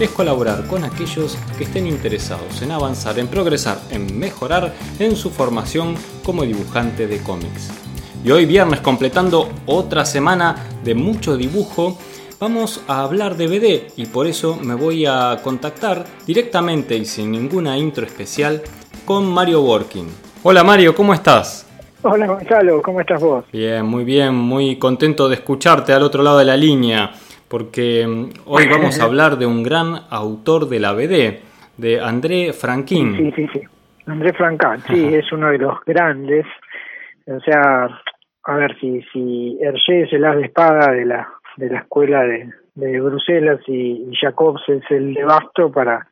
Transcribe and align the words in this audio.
es 0.00 0.10
colaborar 0.10 0.66
con 0.66 0.84
aquellos 0.84 1.36
que 1.56 1.64
estén 1.64 1.86
interesados 1.86 2.62
en 2.62 2.70
avanzar, 2.70 3.18
en 3.18 3.26
progresar, 3.26 3.78
en 3.90 4.18
mejorar 4.18 4.72
en 4.98 5.16
su 5.16 5.30
formación 5.30 5.96
como 6.24 6.44
dibujante 6.44 7.06
de 7.06 7.20
cómics. 7.22 7.70
Y 8.24 8.30
hoy 8.30 8.46
viernes, 8.46 8.80
completando 8.80 9.48
otra 9.66 10.04
semana 10.04 10.56
de 10.84 10.94
mucho 10.94 11.36
dibujo, 11.36 11.98
vamos 12.38 12.82
a 12.86 13.02
hablar 13.02 13.36
de 13.36 13.46
BD 13.48 13.92
y 13.96 14.06
por 14.06 14.26
eso 14.26 14.56
me 14.62 14.74
voy 14.74 15.04
a 15.06 15.40
contactar 15.42 16.04
directamente 16.26 16.96
y 16.96 17.04
sin 17.04 17.32
ninguna 17.32 17.76
intro 17.76 18.06
especial 18.06 18.62
con 19.04 19.28
Mario 19.28 19.62
Working. 19.62 20.06
Hola 20.44 20.62
Mario, 20.62 20.94
¿cómo 20.94 21.12
estás? 21.12 21.66
Hola 22.02 22.28
Gonzalo, 22.28 22.80
¿cómo 22.82 23.00
estás 23.00 23.20
vos? 23.20 23.44
Bien, 23.52 23.84
muy 23.84 24.04
bien, 24.04 24.32
muy 24.32 24.76
contento 24.78 25.28
de 25.28 25.34
escucharte 25.34 25.92
al 25.92 26.04
otro 26.04 26.22
lado 26.22 26.38
de 26.38 26.44
la 26.44 26.56
línea, 26.56 27.10
porque 27.48 28.06
mm, 28.06 28.30
hoy 28.46 28.68
vamos 28.68 29.00
a 29.00 29.04
hablar 29.04 29.38
de 29.38 29.46
un 29.46 29.62
gran 29.62 30.02
autor 30.10 30.68
de 30.68 30.80
la 30.80 30.92
BD, 30.92 31.40
de 31.76 32.00
André 32.00 32.52
Franquin. 32.52 33.16
Sí, 33.16 33.32
sí, 33.34 33.48
sí. 33.52 33.62
André 34.06 34.32
Franquin, 34.32 34.80
sí, 34.86 35.14
es 35.14 35.30
uno 35.32 35.48
de 35.48 35.58
los 35.58 35.78
grandes. 35.84 36.46
O 37.26 37.40
sea, 37.40 37.88
a 38.44 38.56
ver, 38.56 38.78
si, 38.80 39.02
si 39.12 39.58
Hergé 39.60 40.02
es 40.02 40.12
el 40.12 40.24
as 40.24 40.36
de 40.36 40.46
espada 40.46 40.92
de 40.92 41.04
la, 41.04 41.28
de 41.56 41.68
la 41.68 41.80
escuela 41.80 42.22
de, 42.22 42.50
de 42.74 43.00
Bruselas 43.00 43.60
y, 43.66 44.10
Jacobs 44.20 44.62
es 44.68 44.82
el 44.90 45.14
de 45.14 45.24
Basto 45.24 45.70
para 45.70 46.08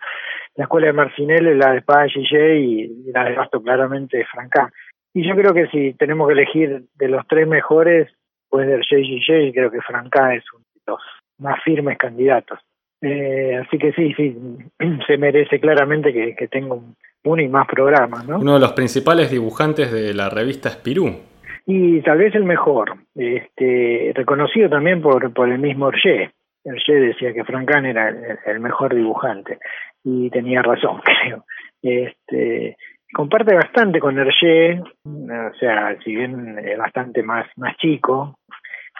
la 0.56 0.64
escuela 0.64 0.88
de 0.88 0.92
Marcinelle, 0.92 1.54
la 1.54 1.72
de 1.72 1.78
espada 1.78 2.02
de 2.02 2.10
Gillet 2.10 2.56
y 2.56 3.12
la 3.12 3.24
de 3.24 3.36
Basto 3.36 3.62
claramente 3.62 4.26
Franquin. 4.26 4.72
Y 5.14 5.26
yo 5.26 5.34
creo 5.34 5.54
que 5.54 5.66
si 5.68 5.94
tenemos 5.94 6.28
que 6.28 6.34
elegir 6.34 6.84
de 6.94 7.08
los 7.08 7.26
tres 7.26 7.48
mejores, 7.48 8.12
pues 8.50 8.66
del 8.66 8.82
JJJ, 8.82 9.54
creo 9.54 9.70
que 9.70 9.80
Franca 9.80 10.34
es 10.34 10.44
uno 10.52 10.64
de 10.74 10.80
los 10.86 11.00
más 11.38 11.62
firmes 11.64 11.98
candidatos. 11.98 12.58
Eh, 13.02 13.56
así 13.56 13.78
que 13.78 13.92
sí, 13.92 14.14
sí, 14.14 14.36
se 15.06 15.16
merece 15.18 15.60
claramente 15.60 16.12
que, 16.12 16.34
que 16.34 16.48
tenga 16.48 16.76
uno 17.24 17.42
y 17.42 17.48
más 17.48 17.66
programas, 17.66 18.26
¿no? 18.26 18.38
Uno 18.38 18.54
de 18.54 18.60
los 18.60 18.72
principales 18.72 19.30
dibujantes 19.30 19.92
de 19.92 20.14
la 20.14 20.30
revista 20.30 20.70
Spirú. 20.70 21.20
Y 21.66 22.00
tal 22.02 22.18
vez 22.18 22.34
el 22.34 22.44
mejor, 22.44 22.94
este, 23.14 24.12
reconocido 24.14 24.70
también 24.70 25.02
por, 25.02 25.32
por 25.32 25.48
el 25.48 25.58
mismo 25.58 25.88
Hergé. 25.88 26.30
Hergé 26.64 26.94
decía 26.94 27.32
que 27.32 27.44
Francan 27.44 27.86
era 27.86 28.08
el, 28.08 28.38
el, 28.46 28.60
mejor 28.60 28.94
dibujante 28.94 29.58
y 30.04 30.30
tenía 30.30 30.62
razón, 30.62 31.00
creo. 31.04 31.44
Este, 31.82 32.76
comparte 33.12 33.54
bastante 33.54 33.98
con 33.98 34.18
Hergé, 34.18 34.80
o 34.80 35.54
sea, 35.58 35.96
si 36.04 36.14
bien 36.14 36.58
es 36.58 36.78
bastante 36.78 37.22
más, 37.22 37.46
más 37.56 37.76
chico, 37.78 38.38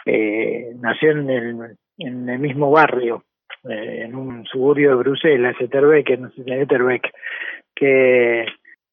eh, 0.05 0.73
nació 0.79 1.11
en 1.11 1.29
el, 1.29 1.77
en 1.97 2.29
el 2.29 2.39
mismo 2.39 2.71
barrio, 2.71 3.23
eh, 3.69 4.03
en 4.05 4.15
un 4.15 4.45
suburbio 4.45 4.91
de 4.91 4.95
Bruselas, 4.95 5.55
Etterbeek, 5.59 6.19
no 6.19 6.29
sé 6.31 6.43
Etterbeek, 6.45 7.11
que 7.75 8.45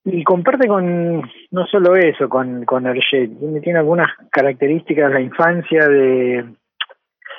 y 0.07 0.23
comparte 0.23 0.69
con 0.69 1.23
no 1.51 1.67
solo 1.67 1.97
eso 1.97 2.29
con 2.29 2.65
con 2.65 2.87
Hergé, 2.87 3.29
tiene, 3.63 3.79
algunas 3.79 4.09
características 4.31 5.13
la 5.13 5.21
infancia 5.21 5.89
de 5.89 6.45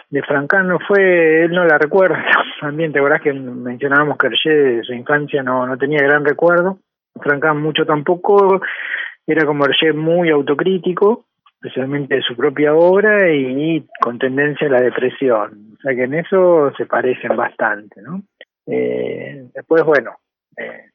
de 0.10 0.22
Francan 0.24 0.68
no 0.68 0.80
fue, 0.80 1.46
él 1.46 1.52
no 1.52 1.66
la 1.66 1.78
recuerda, 1.78 2.24
también 2.62 2.92
te 2.92 3.00
acuerdas 3.00 3.22
que 3.22 3.34
mencionábamos 3.34 4.18
que 4.18 4.28
Hergé 4.28 4.50
de 4.50 4.84
su 4.84 4.94
infancia 4.94 5.44
no, 5.44 5.66
no 5.68 5.78
tenía 5.78 6.02
gran 6.02 6.24
recuerdo, 6.24 6.80
Francan 7.22 7.62
mucho 7.62 7.86
tampoco, 7.86 8.62
era 9.28 9.46
como 9.46 9.66
Hergé 9.66 9.94
muy 9.94 10.30
autocrítico, 10.30 11.26
especialmente 11.66 12.16
de 12.16 12.22
su 12.22 12.36
propia 12.36 12.76
obra 12.76 13.34
y, 13.34 13.86
con 14.02 14.20
tendencia 14.20 14.68
a 14.68 14.72
la 14.72 14.82
depresión. 14.82 15.76
O 15.78 15.82
sea 15.82 15.96
que 15.96 16.04
en 16.04 16.14
eso 16.14 16.72
se 16.78 16.86
parecen 16.86 17.36
bastante, 17.36 18.02
¿no? 18.02 18.22
Eh, 18.68 19.48
después, 19.54 19.84
bueno, 19.84 20.12
eh, 20.58 20.90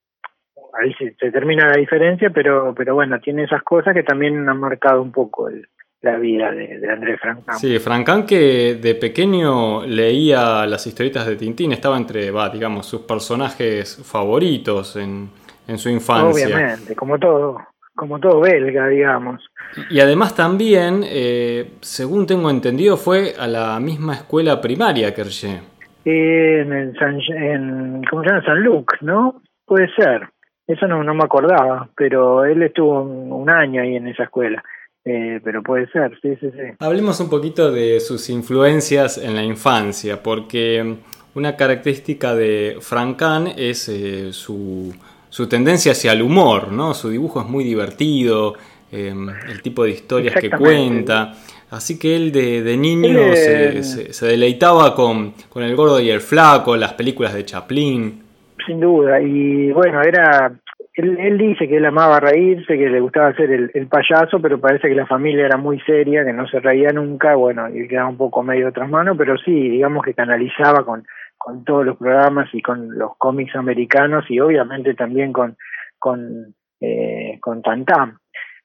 ahí 0.81 0.95
se, 0.95 1.15
se, 1.15 1.31
termina 1.31 1.67
la 1.67 1.77
diferencia, 1.77 2.31
pero, 2.31 2.75
pero 2.77 2.95
bueno, 2.95 3.19
tiene 3.21 3.45
esas 3.45 3.63
cosas 3.63 3.95
que 3.95 4.03
también 4.03 4.49
han 4.49 4.59
marcado 4.59 5.03
un 5.03 5.13
poco 5.13 5.49
el, 5.49 5.67
la 6.03 6.17
vida 6.17 6.51
de, 6.53 6.79
de 6.79 6.91
André 6.91 7.19
Francan. 7.19 7.59
Sí, 7.59 7.79
Francan 7.79 8.25
que 8.25 8.79
de 8.81 8.95
pequeño 8.95 9.87
leía 9.87 10.67
las 10.67 10.87
historietas 10.87 11.27
de 11.27 11.37
Tintín, 11.37 11.73
estaba 11.73 11.97
entre, 11.97 12.31
va, 12.31 12.49
digamos, 12.49 12.87
sus 12.87 13.03
personajes 13.03 14.01
favoritos 14.05 14.97
en, 14.97 15.31
en 15.67 15.79
su 15.79 15.91
infancia. 15.91 16.47
Obviamente, 16.47 16.97
como 16.97 17.19
todo, 17.19 17.59
como 17.95 18.19
todo 18.19 18.41
belga, 18.41 18.89
digamos. 18.89 19.50
Y 19.91 20.01
además 20.01 20.35
también, 20.35 21.03
eh, 21.05 21.73
según 21.81 22.27
tengo 22.27 22.51
entendido, 22.51 22.97
fue 22.97 23.35
a 23.39 23.47
la 23.47 23.79
misma 23.81 24.15
escuela 24.15 24.61
primaria 24.61 25.15
que 25.15 25.21
Hergé. 25.21 25.61
En, 26.05 26.73
el 26.73 26.95
San, 26.99 27.21
en, 27.29 28.03
¿cómo 28.11 28.23
se 28.23 28.31
llama? 28.31 28.45
San 28.45 28.63
Luc, 28.63 29.01
¿no? 29.01 29.43
Puede 29.65 29.89
ser. 29.95 30.29
Eso 30.67 30.87
no, 30.87 31.03
no 31.03 31.15
me 31.15 31.25
acordaba, 31.25 31.89
pero 31.97 32.45
él 32.45 32.63
estuvo 32.63 33.03
un, 33.03 33.33
un 33.33 33.51
año 33.51 33.83
ahí 33.83 33.97
en 33.97 34.09
esa 34.09 34.25
escuela. 34.25 34.63
Eh, 35.05 35.41
pero 35.43 35.63
puede 35.63 35.89
ser, 35.91 36.13
sí, 36.21 36.37
sí, 36.41 36.51
sí. 36.51 36.75
Hablemos 36.79 37.21
un 37.21 37.31
poquito 37.31 37.73
de 37.73 38.01
sus 38.01 38.29
influencias 38.29 39.19
en 39.19 39.35
la 39.35 39.43
infancia, 39.43 40.23
porque 40.23 40.97
una 41.35 41.57
característica 41.57 42.35
de 42.35 42.77
Francan 42.81 43.47
es 43.57 43.89
eh, 43.89 44.33
su 44.33 44.95
su 45.31 45.49
tendencia 45.49 45.93
hacia 45.93 46.13
el 46.13 46.23
humor, 46.23 46.73
¿no? 46.73 46.93
Su 46.93 47.09
dibujo 47.09 47.41
es 47.41 47.47
muy 47.47 47.65
divertido, 47.65 48.55
eh, 48.93 49.15
el 49.49 49.63
tipo 49.63 49.85
de 49.85 49.91
historias 49.91 50.35
que 50.35 50.51
cuenta. 50.51 51.33
Así 51.71 51.99
que 51.99 52.17
él 52.17 52.33
de, 52.33 52.63
de 52.63 52.77
niño 52.77 53.35
se, 53.35 53.83
se, 53.85 54.13
se, 54.13 54.27
deleitaba 54.27 54.95
con, 54.95 55.35
con 55.49 55.63
El 55.63 55.77
Gordo 55.77 56.01
y 56.01 56.11
el 56.11 56.21
Flaco, 56.21 56.77
las 56.77 56.95
películas 56.95 57.33
de 57.33 57.45
Chaplin. 57.45 58.23
Sin 58.67 58.81
duda, 58.81 59.21
y 59.21 59.71
bueno, 59.73 60.03
era... 60.03 60.53
Él, 60.93 61.17
él 61.19 61.39
dice 61.39 61.69
que 61.69 61.77
él 61.77 61.85
amaba 61.87 62.19
reírse, 62.19 62.77
que 62.77 62.91
le 62.91 63.01
gustaba 63.01 63.29
hacer 63.29 63.51
el, 63.53 63.71
el, 63.73 63.87
payaso, 63.87 64.41
pero 64.43 64.61
parece 64.61 64.89
que 64.89 64.95
la 64.95 65.07
familia 65.07 65.47
era 65.47 65.57
muy 65.57 65.81
seria, 65.81 66.25
que 66.25 66.33
no 66.33 66.47
se 66.49 66.59
reía 66.59 66.91
nunca, 66.91 67.37
bueno, 67.37 67.69
y 67.69 67.87
quedaba 67.87 68.09
un 68.09 68.19
poco 68.19 68.43
medio 68.43 68.65
de 68.65 68.71
otras 68.71 68.91
manos, 68.91 69.17
pero 69.17 69.39
sí, 69.39 69.53
digamos 69.53 70.05
que 70.05 70.13
canalizaba 70.13 70.85
con, 70.85 71.05
con 71.39 71.65
todos 71.65 71.87
los 71.87 71.97
programas 71.97 72.49
y 72.53 72.61
con 72.61 72.99
los 72.99 73.17
cómics 73.17 73.55
americanos 73.57 74.27
y 74.29 74.41
obviamente 74.41 74.93
también 74.95 75.33
con 75.33 75.57
con 75.99 76.55
eh, 76.81 77.39
con 77.41 77.63
Tantam. 77.63 78.19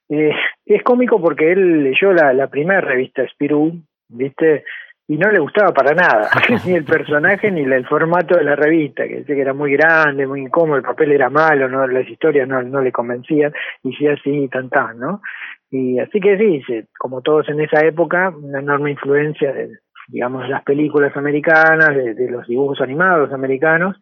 Eh, 0.10 0.32
es 0.66 0.84
cómico 0.84 1.20
porque 1.22 1.52
él 1.52 1.84
leyó 1.84 2.14
la, 2.14 2.48
primera 2.48 2.82
revista 2.82 3.28
Spirou, 3.28 3.72
¿viste? 4.10 4.64
Y 5.08 5.18
no 5.18 5.32
le 5.32 5.40
gustaba 5.40 5.72
para 5.72 5.94
nada, 5.94 6.30
ni 6.66 6.74
el 6.74 6.84
personaje 6.84 7.52
ni 7.52 7.62
el 7.62 7.86
formato 7.86 8.36
de 8.36 8.44
la 8.44 8.56
revista, 8.56 9.08
que 9.08 9.18
decía 9.18 9.36
que 9.36 9.42
era 9.42 9.54
muy 9.54 9.72
grande, 9.74 10.26
muy 10.26 10.42
incómodo, 10.42 10.78
el 10.78 10.84
papel 10.84 11.12
era 11.12 11.30
malo, 11.30 11.70
no 11.70 11.86
las 11.88 12.08
historias 12.10 12.48
no, 12.48 12.82
le 12.82 12.92
convencían, 12.92 13.54
y 13.84 13.94
sí 13.94 14.08
así 14.08 14.48
Tantam, 14.48 14.98
¿no? 14.98 15.22
Y 15.70 16.00
así 16.00 16.20
que 16.20 16.38
sí, 16.38 16.64
como 16.98 17.22
todos 17.22 17.50
en 17.50 17.62
esa 17.62 17.86
época, 17.86 18.30
una 18.30 18.60
enorme 18.60 18.92
influencia 18.92 19.54
de, 19.54 19.70
digamos, 20.08 20.48
las 20.50 20.64
películas 20.64 21.16
americanas, 21.16 21.96
de, 21.96 22.16
de 22.16 22.30
los 22.32 22.48
dibujos 22.48 22.82
animados 22.82 23.32
americanos, 23.32 23.98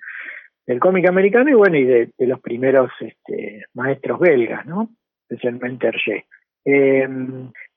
del 0.65 0.79
cómic 0.79 1.07
americano 1.07 1.49
y 1.49 1.53
bueno, 1.53 1.77
y 1.77 1.83
de, 1.83 2.09
de, 2.17 2.27
los 2.27 2.39
primeros 2.39 2.91
este, 3.01 3.65
maestros 3.73 4.19
belgas, 4.19 4.65
¿no? 4.65 4.89
Especialmente 5.33 5.87
Hergé. 5.87 6.25
Eh, 6.65 7.07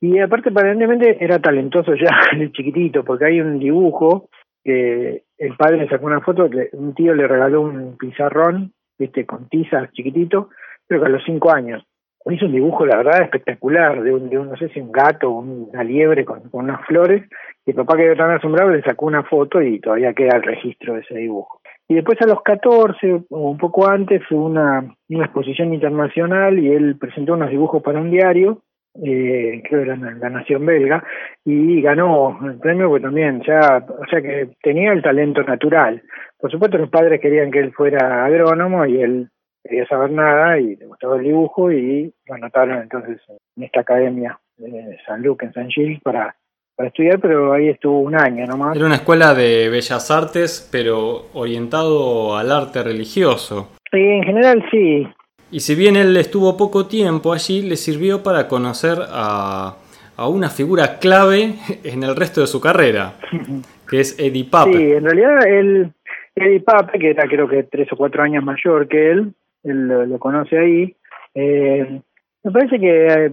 y 0.01 0.19
aparte, 0.19 0.51
aparentemente 0.51 1.17
era 1.25 1.39
talentoso 1.39 1.95
ya 1.95 2.11
de 2.39 2.53
chiquitito, 2.53 3.05
porque 3.05 3.27
hay 3.27 3.41
un 3.41 3.59
dibujo 3.59 4.29
que 4.63 5.23
el 5.39 5.57
padre 5.57 5.79
le 5.79 5.89
sacó 5.89 6.07
una 6.07 6.21
foto, 6.21 6.49
un 6.73 6.95
tío 6.95 7.15
le 7.15 7.27
regaló 7.27 7.63
un 7.63 7.97
pizarrón, 7.97 8.73
viste, 8.99 9.25
con 9.25 9.49
tiza 9.49 9.91
chiquitito, 9.93 10.51
pero 10.87 11.01
que 11.01 11.07
a 11.07 11.11
los 11.11 11.23
cinco 11.25 11.53
años 11.53 11.85
hizo 12.33 12.47
un 12.47 12.53
dibujo, 12.53 12.85
la 12.85 12.97
verdad, 12.97 13.23
espectacular, 13.23 14.03
de 14.03 14.13
un, 14.13 14.29
de 14.29 14.39
un 14.39 14.49
no 14.51 14.57
sé 14.57 14.69
si 14.71 14.81
un 14.81 14.91
gato 14.91 15.31
una 15.31 15.85
liebre 15.85 16.25
con, 16.25 16.49
con 16.51 16.65
unas 16.65 16.85
flores, 16.87 17.23
y 17.65 17.71
el 17.71 17.77
papá 17.77 17.97
quedó 17.97 18.17
tan 18.17 18.33
asombrado 18.33 18.71
le 18.71 18.83
sacó 18.83 19.07
una 19.07 19.23
foto 19.23 19.63
y 19.63 19.81
todavía 19.81 20.13
queda 20.13 20.37
el 20.37 20.43
registro 20.43 20.95
de 20.95 21.01
ese 21.01 21.15
dibujo. 21.19 21.61
Y 21.89 21.95
después 21.95 22.21
a 22.21 22.27
los 22.27 22.43
14 22.43 23.25
o 23.31 23.51
un 23.51 23.59
poco 23.59 23.89
antes 23.89 24.23
fue 24.29 24.39
una, 24.39 24.95
una 25.09 25.25
exposición 25.25 25.73
internacional 25.73 26.59
y 26.59 26.71
él 26.73 26.97
presentó 26.99 27.35
unos 27.35 27.51
dibujos 27.51 27.83
para 27.83 28.01
un 28.01 28.11
diario 28.11 28.63
eh, 29.05 29.63
creo 29.69 29.85
que 29.85 29.91
era 29.91 29.97
la 29.97 30.31
nación 30.31 30.65
belga, 30.65 31.05
y 31.45 31.81
ganó 31.83 32.39
el 32.45 32.59
premio 32.59 32.89
porque 32.89 33.05
también 33.05 33.43
ya, 33.47 33.85
o 33.89 34.07
sea 34.07 34.23
que 34.23 34.51
tenía 34.63 34.93
el 34.93 35.03
talento 35.03 35.43
natural. 35.43 36.03
Por 36.39 36.51
supuesto 36.51 36.79
los 36.79 36.91
padres 36.91 37.21
querían 37.21 37.51
que 37.51 37.61
él 37.61 37.73
fuera 37.73 38.25
agrónomo 38.25 38.87
y 38.87 39.01
él 39.03 39.29
quería 39.63 39.87
saber 39.87 40.13
nada 40.13 40.59
y 40.59 40.77
le 40.77 40.87
gustaba 40.87 41.17
el 41.17 41.25
dibujo 41.25 41.71
y 41.73 42.13
lo 42.27 42.35
anotaron 42.35 42.83
entonces 42.83 43.21
en 43.57 43.65
esta 43.65 43.81
academia 43.81 44.39
de 44.57 44.99
San 45.07 45.23
Luque, 45.23 45.47
en 45.47 45.53
San 45.53 45.69
Gil, 45.69 46.01
para, 46.03 46.37
para 46.77 46.89
estudiar, 46.89 47.19
pero 47.19 47.53
ahí 47.53 47.69
estuvo 47.69 48.01
un 48.01 48.15
año 48.15 48.47
nomás. 48.47 48.77
Era 48.77 48.87
una 48.87 48.97
escuela 48.97 49.35
de 49.35 49.69
bellas 49.69 50.11
artes, 50.11 50.69
pero 50.71 51.27
orientado 51.33 52.37
al 52.37 52.53
arte 52.53 52.83
religioso. 52.83 53.71
Sí, 53.91 53.99
en 53.99 54.23
general 54.25 54.65
sí, 54.71 55.09
y 55.51 55.61
si 55.61 55.77
bien 55.77 55.97
él 55.97 56.17
estuvo 56.17 56.57
poco 56.57 56.87
tiempo 56.87 57.33
allí, 57.33 57.63
le 57.63 57.77
sirvió 57.77 58.23
para 58.23 58.49
conocer 58.49 58.99
a, 59.09 59.77
a 60.17 60.29
una 60.29 60.49
figura 60.49 60.99
clave 60.99 61.55
en 61.85 62.03
el 62.03 62.17
resto 62.17 62.41
de 62.41 62.47
su 62.47 62.61
carrera, 62.61 63.15
que 63.89 64.01
es 64.01 64.19
Eddie 64.19 64.49
Pape. 64.51 64.73
Sí, 64.73 64.93
en 64.93 65.05
realidad 65.05 65.47
él, 65.47 65.93
Eddie 66.35 66.61
Pape, 66.61 66.99
que 66.99 67.11
era 67.11 67.29
creo 67.29 67.49
que 67.49 67.63
tres 67.63 67.93
o 67.93 67.97
cuatro 67.97 68.23
años 68.23 68.45
mayor 68.45 68.89
que 68.89 69.11
él, 69.13 69.33
él 69.63 69.87
lo, 69.87 70.19
conoce 70.19 70.59
ahí. 70.59 70.97
Eh, 71.35 72.01
me 72.43 72.51
parece 72.51 72.81
que 72.81 73.07
eh, 73.07 73.33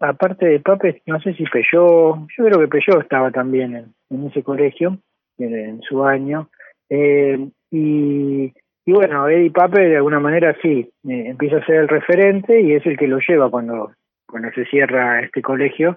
aparte 0.00 0.46
de 0.46 0.60
Pape, 0.60 1.02
no 1.06 1.20
sé 1.20 1.34
si 1.34 1.44
Peyó, 1.44 2.26
yo 2.36 2.44
creo 2.44 2.60
que 2.60 2.68
Peyó 2.68 3.00
estaba 3.00 3.30
también 3.30 3.94
en, 4.10 4.26
ese 4.26 4.42
colegio, 4.42 4.98
en, 5.38 5.54
en 5.54 5.82
su 5.82 6.04
año. 6.04 6.48
Eh, 6.90 7.48
y 7.70 8.52
y 8.88 8.92
bueno, 8.92 9.28
Eddie 9.28 9.50
Pape 9.50 9.82
de 9.82 9.96
alguna 9.96 10.18
manera 10.18 10.56
sí, 10.62 10.90
eh, 11.06 11.24
empieza 11.26 11.58
a 11.58 11.66
ser 11.66 11.74
el 11.74 11.88
referente 11.88 12.58
y 12.58 12.72
es 12.72 12.86
el 12.86 12.96
que 12.96 13.06
lo 13.06 13.18
lleva 13.18 13.50
cuando, 13.50 13.92
cuando 14.26 14.50
se 14.52 14.64
cierra 14.64 15.20
este 15.20 15.42
colegio, 15.42 15.94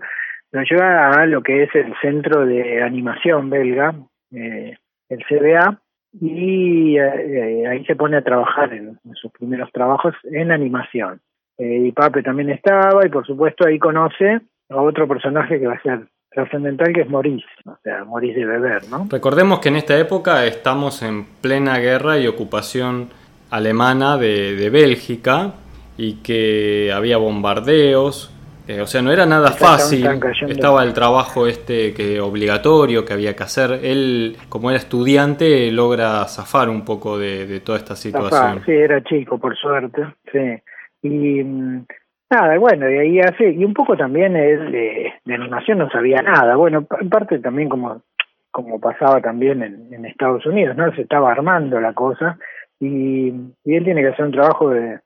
lo 0.51 0.61
lleva 0.63 1.09
a 1.09 1.25
lo 1.25 1.41
que 1.41 1.63
es 1.63 1.73
el 1.73 1.93
centro 2.01 2.45
de 2.45 2.83
animación 2.83 3.49
belga, 3.49 3.95
eh, 4.33 4.75
el 5.07 5.19
CBA, 5.19 5.79
y 6.19 6.97
eh, 6.97 7.65
ahí 7.65 7.85
se 7.85 7.95
pone 7.95 8.17
a 8.17 8.25
trabajar 8.25 8.73
en, 8.73 8.99
sus 9.13 9.31
primeros 9.31 9.71
trabajos 9.71 10.13
en 10.25 10.51
animación. 10.51 11.21
Eddie 11.61 11.93
Pape 11.93 12.23
también 12.23 12.49
estaba 12.49 13.05
y 13.05 13.09
por 13.09 13.25
supuesto 13.25 13.67
ahí 13.67 13.77
conoce 13.77 14.41
a 14.69 14.81
otro 14.81 15.07
personaje 15.07 15.59
que 15.59 15.67
va 15.67 15.73
a 15.73 15.81
ser 15.81 16.07
trascendental 16.31 16.93
que 16.93 17.01
es 17.01 17.09
Maurice, 17.09 17.45
o 17.65 17.77
sea, 17.83 18.05
Maurice 18.05 18.39
de 18.39 18.45
Beber, 18.45 18.83
¿no? 18.89 19.07
Recordemos 19.09 19.59
que 19.59 19.69
en 19.69 19.75
esta 19.75 19.97
época 19.97 20.45
estamos 20.45 21.03
en 21.03 21.25
plena 21.41 21.77
guerra 21.79 22.17
y 22.19 22.27
ocupación 22.27 23.09
alemana 23.49 24.17
de, 24.17 24.69
Bélgica 24.71 25.55
y 25.97 26.21
que 26.23 26.89
había 26.95 27.17
bombardeos, 27.17 28.33
eh, 28.67 28.79
o 28.79 28.87
sea, 28.87 29.01
no 29.01 29.11
era 29.11 29.25
nada 29.25 29.51
fácil. 29.51 30.07
Estaba 30.47 30.83
el 30.83 30.93
trabajo 30.93 31.47
este 31.47 31.93
que 31.93 32.21
obligatorio 32.21 33.03
que 33.03 33.11
había 33.11 33.35
que 33.35 33.43
hacer. 33.43 33.81
Él, 33.83 34.37
como 34.47 34.69
era 34.69 34.79
estudiante, 34.79 35.69
logra 35.71 36.23
zafar 36.25 36.69
un 36.69 36.85
poco 36.85 37.17
de, 37.19 37.59
toda 37.59 37.77
esta 37.77 37.97
situación. 37.97 38.63
sí, 38.65 38.71
era 38.71 39.03
chico, 39.03 39.37
por 39.37 39.57
suerte. 39.57 40.01
Sí. 40.31 40.39
Y 41.01 41.43
mm, 41.43 41.85
Nada, 42.31 42.57
bueno, 42.57 42.89
y 42.89 42.97
ahí 42.97 43.19
hace, 43.19 43.51
y 43.51 43.65
un 43.65 43.73
poco 43.73 43.97
también 43.97 44.37
es 44.37 44.57
de, 44.71 45.13
animación 45.27 45.79
no 45.79 45.89
sabía 45.89 46.21
nada, 46.21 46.55
bueno, 46.55 46.87
en 47.01 47.09
parte 47.09 47.39
también 47.39 47.67
como, 47.67 48.03
como 48.51 48.79
pasaba 48.79 49.19
también 49.19 49.61
en, 49.61 49.93
en 49.93 50.05
Estados 50.05 50.45
Unidos, 50.45 50.77
¿no? 50.77 50.89
Se 50.95 51.01
estaba 51.01 51.29
armando 51.29 51.81
la 51.81 51.91
cosa 51.91 52.39
y, 52.79 53.27
él 53.65 53.83
tiene 53.83 54.01
que 54.01 54.07
hacer 54.07 54.23
un 54.23 54.31
trabajo 54.31 54.69
de, 54.69 55.01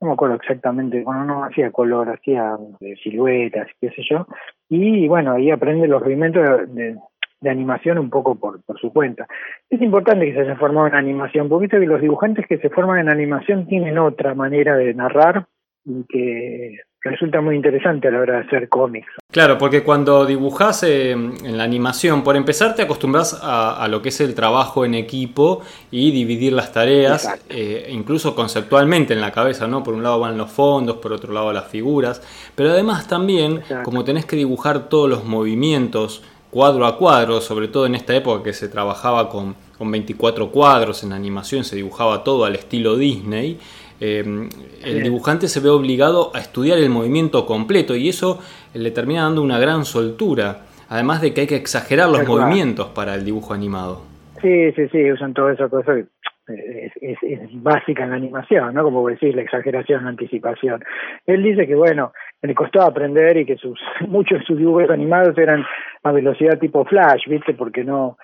no 0.00 0.08
me 0.08 0.12
acuerdo 0.14 0.36
exactamente, 0.36 1.02
bueno, 1.02 1.26
no 1.26 1.44
hacía 1.44 1.70
color, 1.70 2.08
hacía 2.08 2.56
de 2.80 2.96
siluetas, 2.96 3.68
qué 3.78 3.90
sé 3.90 4.02
yo, 4.08 4.26
y 4.70 5.06
bueno, 5.08 5.32
ahí 5.32 5.50
aprende 5.50 5.86
los 5.86 6.02
rudimentos 6.02 6.42
de, 6.74 6.96
animación 7.44 7.98
un 7.98 8.10
poco 8.10 8.34
por, 8.34 8.62
por 8.62 8.78
su 8.80 8.92
cuenta. 8.92 9.26
Es 9.70 9.80
importante 9.80 10.26
que 10.26 10.34
se 10.34 10.40
haya 10.40 10.56
formado 10.56 10.88
en 10.88 10.94
animación, 10.94 11.48
porque 11.48 11.68
que 11.68 11.78
los 11.86 12.00
dibujantes 12.00 12.46
que 12.46 12.58
se 12.58 12.70
forman 12.70 12.98
en 12.98 13.08
animación 13.08 13.66
tienen 13.66 13.98
otra 13.98 14.34
manera 14.34 14.76
de 14.76 14.94
narrar 14.94 15.46
y 15.84 16.04
que 16.08 16.80
resulta 17.00 17.40
muy 17.40 17.54
interesante 17.54 18.08
a 18.08 18.10
la 18.10 18.18
hora 18.18 18.34
de 18.34 18.46
hacer 18.46 18.68
cómics. 18.68 19.06
Claro, 19.30 19.58
porque 19.58 19.84
cuando 19.84 20.26
dibujas 20.26 20.82
eh, 20.82 21.12
en 21.12 21.56
la 21.56 21.64
animación, 21.64 22.24
por 22.24 22.36
empezar 22.36 22.74
te 22.74 22.82
acostumbras 22.82 23.38
a, 23.42 23.86
lo 23.88 24.02
que 24.02 24.08
es 24.08 24.20
el 24.20 24.34
trabajo 24.34 24.84
en 24.84 24.94
equipo 24.94 25.62
y 25.90 26.10
dividir 26.10 26.52
las 26.52 26.72
tareas, 26.72 27.28
eh, 27.48 27.88
incluso 27.90 28.34
conceptualmente 28.34 29.14
en 29.14 29.20
la 29.20 29.30
cabeza, 29.30 29.68
¿no? 29.68 29.82
Por 29.82 29.94
un 29.94 30.02
lado 30.02 30.18
van 30.20 30.36
los 30.36 30.50
fondos, 30.50 30.96
por 30.96 31.12
otro 31.12 31.32
lado 31.32 31.52
las 31.52 31.68
figuras, 31.68 32.22
pero 32.54 32.70
además 32.70 33.06
también, 33.06 33.62
como 33.84 34.04
tenés 34.04 34.26
que 34.26 34.36
dibujar 34.36 34.88
todos 34.88 35.08
los 35.08 35.24
movimientos 35.24 36.24
cuadro 36.56 36.86
a 36.86 36.96
cuadro, 36.96 37.40
sobre 37.40 37.68
todo 37.68 37.84
en 37.84 37.94
esta 37.94 38.16
época 38.16 38.42
que 38.42 38.52
se 38.54 38.68
trabajaba 38.68 39.28
con, 39.28 39.54
con 39.76 39.90
24 39.90 40.50
cuadros 40.50 41.04
en 41.04 41.12
animación, 41.12 41.64
se 41.64 41.76
dibujaba 41.76 42.24
todo 42.24 42.46
al 42.46 42.54
estilo 42.54 42.96
Disney, 42.96 43.58
Em, 44.00 44.48
el 44.84 45.02
dibujante 45.02 45.48
se 45.48 45.60
ve 45.60 45.70
obligado 45.70 46.30
a 46.34 46.38
estudiar 46.38 46.78
el 46.78 46.90
movimiento 46.90 47.46
completo 47.46 47.96
y 47.96 48.08
eso 48.08 48.40
le 48.74 48.90
termina 48.90 49.22
dando 49.22 49.42
una 49.42 49.58
gran 49.58 49.84
soltura, 49.84 50.66
además 50.88 51.22
de 51.22 51.32
que 51.32 51.42
hay 51.42 51.46
que 51.46 51.56
exagerar 51.56 52.10
los 52.10 52.26
movimientos 52.26 52.88
para 52.88 53.14
el 53.14 53.24
dibujo 53.24 53.54
animado. 53.54 54.02
Sí, 54.42 54.72
sí, 54.72 54.88
sí, 54.88 55.10
usan 55.10 55.32
toda 55.32 55.54
esa 55.54 55.68
cosa 55.68 55.94
es, 56.48 56.92
es, 57.22 57.62
básica 57.62 58.04
en 58.04 58.10
la 58.10 58.16
animación, 58.16 58.74
¿no? 58.74 58.84
Como 58.84 59.08
decís, 59.08 59.34
la 59.34 59.42
exageración, 59.42 60.04
la 60.04 60.10
anticipación. 60.10 60.84
Él 61.26 61.42
dice 61.42 61.66
que, 61.66 61.74
bueno, 61.74 62.12
le 62.42 62.54
costó 62.54 62.82
aprender 62.82 63.36
y 63.36 63.46
que 63.46 63.56
sus 63.56 63.78
muchos 64.08 64.40
de 64.40 64.44
sus 64.44 64.58
dibujos 64.58 64.90
animados 64.90 65.36
eran 65.38 65.64
a 66.02 66.12
velocidad 66.12 66.58
tipo 66.58 66.84
flash, 66.84 67.26
¿viste? 67.28 67.54
Porque 67.54 67.84
no 67.84 68.16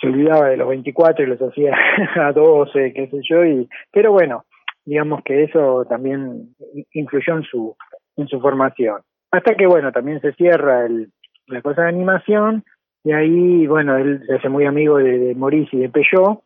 se 0.00 0.08
olvidaba 0.08 0.48
de 0.48 0.56
los 0.56 0.68
24 0.68 1.24
y 1.24 1.28
los 1.28 1.40
hacía 1.40 1.76
a 2.16 2.32
12, 2.32 2.92
qué 2.92 3.08
sé 3.08 3.18
yo, 3.28 3.44
y 3.44 3.68
pero 3.92 4.12
bueno, 4.12 4.44
digamos 4.84 5.22
que 5.22 5.44
eso 5.44 5.84
también 5.88 6.54
influyó 6.92 7.36
en 7.36 7.42
su, 7.42 7.76
en 8.16 8.26
su 8.26 8.40
formación. 8.40 9.02
Hasta 9.30 9.54
que, 9.54 9.66
bueno, 9.66 9.92
también 9.92 10.20
se 10.22 10.32
cierra 10.32 10.86
el, 10.86 11.10
la 11.46 11.60
cosa 11.60 11.82
de 11.82 11.88
animación 11.88 12.64
y 13.04 13.12
ahí, 13.12 13.66
bueno, 13.66 13.96
él 13.98 14.22
se 14.26 14.36
hace 14.36 14.48
muy 14.48 14.64
amigo 14.64 14.96
de, 14.96 15.34
Maurice 15.34 15.76
y 15.76 15.80
de 15.80 15.88
Peugeot 15.90 16.40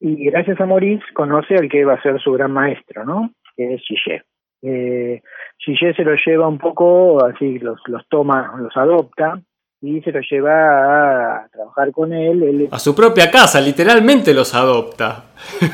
y 0.00 0.30
gracias 0.30 0.60
a 0.60 0.66
Maurice 0.66 1.04
conoce 1.14 1.54
al 1.54 1.68
que 1.68 1.84
va 1.84 1.94
a 1.94 2.02
ser 2.02 2.20
su 2.20 2.32
gran 2.32 2.52
maestro, 2.52 3.04
¿no? 3.04 3.30
Que 3.56 3.74
es 3.74 3.82
Gillet. 3.86 4.24
Eh, 4.68 5.22
Gillet 5.58 5.94
se 5.94 6.02
lo 6.02 6.14
lleva 6.26 6.48
un 6.48 6.58
poco, 6.58 7.24
así 7.24 7.60
los, 7.60 7.80
los 7.86 8.06
toma, 8.08 8.54
los 8.58 8.76
adopta 8.76 9.40
y 9.80 10.00
se 10.00 10.10
lo 10.10 10.20
lleva 10.20 11.42
a 11.42 11.48
trabajar 11.48 11.92
con 11.92 12.12
él. 12.12 12.68
A 12.72 12.78
su 12.80 12.94
propia 12.94 13.30
casa, 13.30 13.60
literalmente 13.60 14.34
los 14.34 14.54
adopta. 14.54 15.26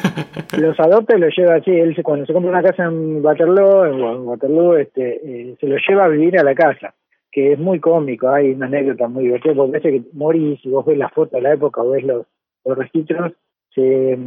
los 0.59 0.79
adopta 0.79 1.17
y 1.17 1.21
los 1.21 1.35
lleva 1.35 1.55
así. 1.55 1.71
Él 1.71 1.97
cuando 2.03 2.27
se 2.27 2.35
compra 2.35 2.51
una 2.51 2.63
casa 2.63 2.85
en 2.85 3.25
Waterloo, 3.25 3.85
en 3.87 4.27
Waterloo 4.27 4.77
este, 4.77 5.21
eh, 5.25 5.57
se 5.59 5.67
lo 5.67 5.77
lleva 5.89 6.05
a 6.05 6.09
vivir 6.09 6.39
a 6.39 6.45
la 6.45 6.55
casa, 6.55 6.95
que 7.31 7.55
es 7.55 7.59
muy 7.59 7.81
cómico. 7.81 8.29
Hay 8.29 8.51
una 8.51 8.67
anécdota 8.67 9.09
muy 9.09 9.25
divertida, 9.25 9.55
porque 9.55 9.73
parece 9.73 9.93
que 9.93 10.09
Morris, 10.13 10.61
si 10.61 10.69
vos 10.69 10.85
ves 10.85 10.99
la 10.99 11.09
foto 11.09 11.37
de 11.37 11.43
la 11.43 11.55
época 11.55 11.81
o 11.81 11.91
ves 11.91 12.05
los, 12.05 12.27
los 12.67 12.77
registros, 12.77 13.33
se, 13.75 14.19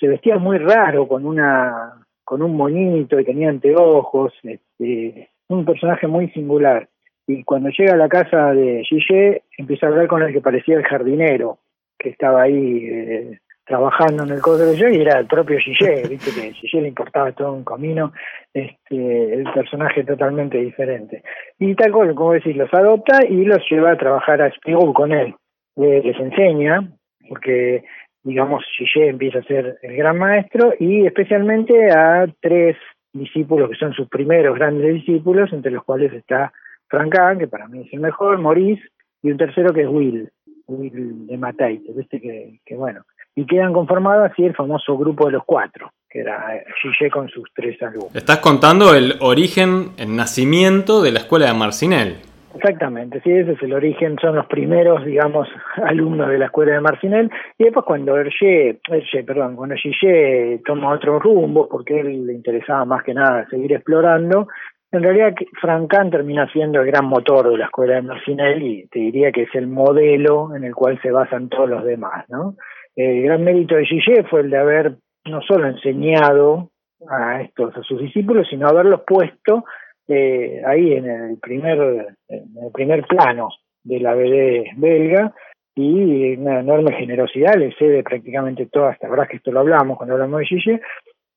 se 0.00 0.08
vestía 0.08 0.38
muy 0.38 0.58
raro 0.58 1.06
con 1.06 1.24
una 1.24 2.07
con 2.28 2.42
un 2.42 2.54
monito 2.54 3.18
y 3.18 3.24
tenía 3.24 3.48
anteojos, 3.48 4.34
este, 4.42 5.30
un 5.48 5.64
personaje 5.64 6.06
muy 6.06 6.28
singular 6.28 6.86
y 7.26 7.42
cuando 7.42 7.70
llega 7.70 7.94
a 7.94 7.96
la 7.96 8.10
casa 8.10 8.52
de 8.52 8.84
Gillet 8.84 9.44
empieza 9.56 9.86
a 9.86 9.88
hablar 9.88 10.08
con 10.08 10.22
el 10.22 10.34
que 10.34 10.42
parecía 10.42 10.76
el 10.76 10.84
jardinero 10.84 11.58
que 11.98 12.10
estaba 12.10 12.42
ahí 12.42 12.84
eh, 12.84 13.38
trabajando 13.64 14.24
en 14.24 14.32
el 14.32 14.42
codo 14.42 14.58
de 14.58 14.94
y 14.94 15.00
era 15.00 15.20
el 15.20 15.26
propio 15.26 15.58
Gillet, 15.58 16.06
viste 16.10 16.30
que 16.38 16.48
a 16.48 16.52
Gillet 16.52 16.82
le 16.82 16.88
importaba 16.88 17.32
todo 17.32 17.54
un 17.54 17.64
camino, 17.64 18.12
este, 18.52 19.34
el 19.34 19.44
personaje 19.54 20.04
totalmente 20.04 20.58
diferente. 20.58 21.22
Y 21.58 21.74
tal 21.76 21.92
cual, 21.92 22.14
como 22.14 22.34
decís, 22.34 22.54
los 22.54 22.72
adopta 22.74 23.24
y 23.26 23.42
los 23.46 23.62
lleva 23.70 23.92
a 23.92 23.98
trabajar 23.98 24.42
a 24.42 24.52
Spigou 24.52 24.92
con 24.92 25.12
él. 25.12 25.34
les 25.76 26.20
enseña, 26.20 26.92
porque 27.26 27.84
digamos 28.22 28.64
Gillet 28.76 29.10
empieza 29.10 29.38
a 29.38 29.44
ser 29.44 29.78
el 29.82 29.96
gran 29.96 30.18
maestro 30.18 30.72
y 30.78 31.06
especialmente 31.06 31.90
a 31.90 32.26
tres 32.40 32.76
discípulos 33.12 33.70
que 33.70 33.76
son 33.76 33.92
sus 33.94 34.08
primeros 34.08 34.56
grandes 34.56 34.94
discípulos, 34.94 35.52
entre 35.52 35.72
los 35.72 35.84
cuales 35.84 36.12
está 36.12 36.52
Frank 36.88 37.14
que 37.38 37.48
para 37.48 37.68
mí 37.68 37.82
es 37.86 37.92
el 37.92 38.00
mejor, 38.00 38.38
Maurice, 38.38 38.82
y 39.22 39.30
un 39.30 39.38
tercero 39.38 39.72
que 39.72 39.82
es 39.82 39.88
Will, 39.88 40.30
Will 40.66 41.26
de 41.26 41.36
Mateite, 41.36 41.92
¿viste? 41.94 42.20
Que, 42.20 42.60
que 42.64 42.76
bueno. 42.76 43.02
Y 43.34 43.46
quedan 43.46 43.72
conformados 43.72 44.30
así 44.30 44.44
el 44.44 44.54
famoso 44.54 44.96
grupo 44.96 45.26
de 45.26 45.32
los 45.32 45.44
cuatro, 45.44 45.92
que 46.08 46.20
era 46.20 46.62
Gillet 46.82 47.10
con 47.10 47.28
sus 47.28 47.48
tres 47.54 47.80
alumnos. 47.82 48.14
Estás 48.14 48.38
contando 48.38 48.94
el 48.94 49.14
origen, 49.20 49.90
el 49.96 50.16
nacimiento 50.16 51.02
de 51.02 51.12
la 51.12 51.20
escuela 51.20 51.46
de 51.46 51.54
Marcinel. 51.54 52.16
Exactamente, 52.54 53.20
sí, 53.20 53.30
ese 53.30 53.52
es 53.52 53.62
el 53.62 53.74
origen, 53.74 54.16
son 54.20 54.36
los 54.36 54.46
primeros, 54.46 55.04
digamos, 55.04 55.48
alumnos 55.84 56.28
de 56.28 56.38
la 56.38 56.46
escuela 56.46 56.72
de 56.72 56.80
Marcinel, 56.80 57.30
y 57.58 57.64
después 57.64 57.84
cuando 57.84 58.16
Hergé, 58.16 58.80
Hergé 58.88 59.22
perdón, 59.24 59.54
cuando 59.54 59.76
Gillet 59.76 60.62
toma 60.64 60.92
otro 60.92 61.18
rumbo, 61.18 61.68
porque 61.68 62.00
él 62.00 62.26
le 62.26 62.32
interesaba 62.32 62.84
más 62.84 63.04
que 63.04 63.14
nada 63.14 63.46
seguir 63.48 63.72
explorando, 63.72 64.48
En 64.90 65.02
realidad, 65.02 65.34
Frank 65.60 65.90
Kahn 65.90 66.10
termina 66.10 66.50
siendo 66.50 66.80
el 66.80 66.86
gran 66.86 67.04
motor 67.04 67.50
de 67.50 67.58
la 67.58 67.66
escuela 67.66 67.96
de 67.96 68.02
Marcinel 68.02 68.62
y 68.62 68.88
te 68.88 69.00
diría 69.00 69.30
que 69.30 69.42
es 69.42 69.54
el 69.54 69.66
modelo 69.66 70.56
en 70.56 70.64
el 70.64 70.74
cual 70.74 70.98
se 71.02 71.10
basan 71.10 71.50
todos 71.50 71.68
los 71.68 71.84
demás, 71.84 72.24
¿no? 72.30 72.54
El 72.96 73.22
gran 73.22 73.44
mérito 73.44 73.74
de 73.74 73.84
Gillet 73.84 74.26
fue 74.28 74.40
el 74.40 74.50
de 74.50 74.58
haber 74.58 74.96
no 75.26 75.42
solo 75.42 75.66
enseñado 75.68 76.70
a 77.08 77.42
estos 77.42 77.76
a 77.76 77.82
sus 77.82 78.00
discípulos, 78.00 78.46
sino 78.48 78.66
haberlos 78.66 79.02
puesto 79.06 79.64
eh, 80.08 80.62
ahí 80.66 80.94
en 80.94 81.10
el 81.10 81.38
primer 81.38 82.16
en 82.28 82.64
el 82.64 82.72
primer 82.72 83.06
plano 83.06 83.48
de 83.84 84.00
la 84.00 84.14
BD 84.14 84.76
belga 84.76 85.34
y 85.74 86.36
una 86.36 86.60
enorme 86.60 86.92
generosidad 86.94 87.54
le 87.54 87.72
cede 87.74 88.02
prácticamente 88.02 88.66
todas, 88.66 88.98
verdad 89.00 89.28
que 89.28 89.36
esto 89.36 89.52
lo 89.52 89.60
hablamos 89.60 89.96
cuando 89.96 90.14
hablamos 90.14 90.40
de 90.40 90.46
Gillet, 90.46 90.82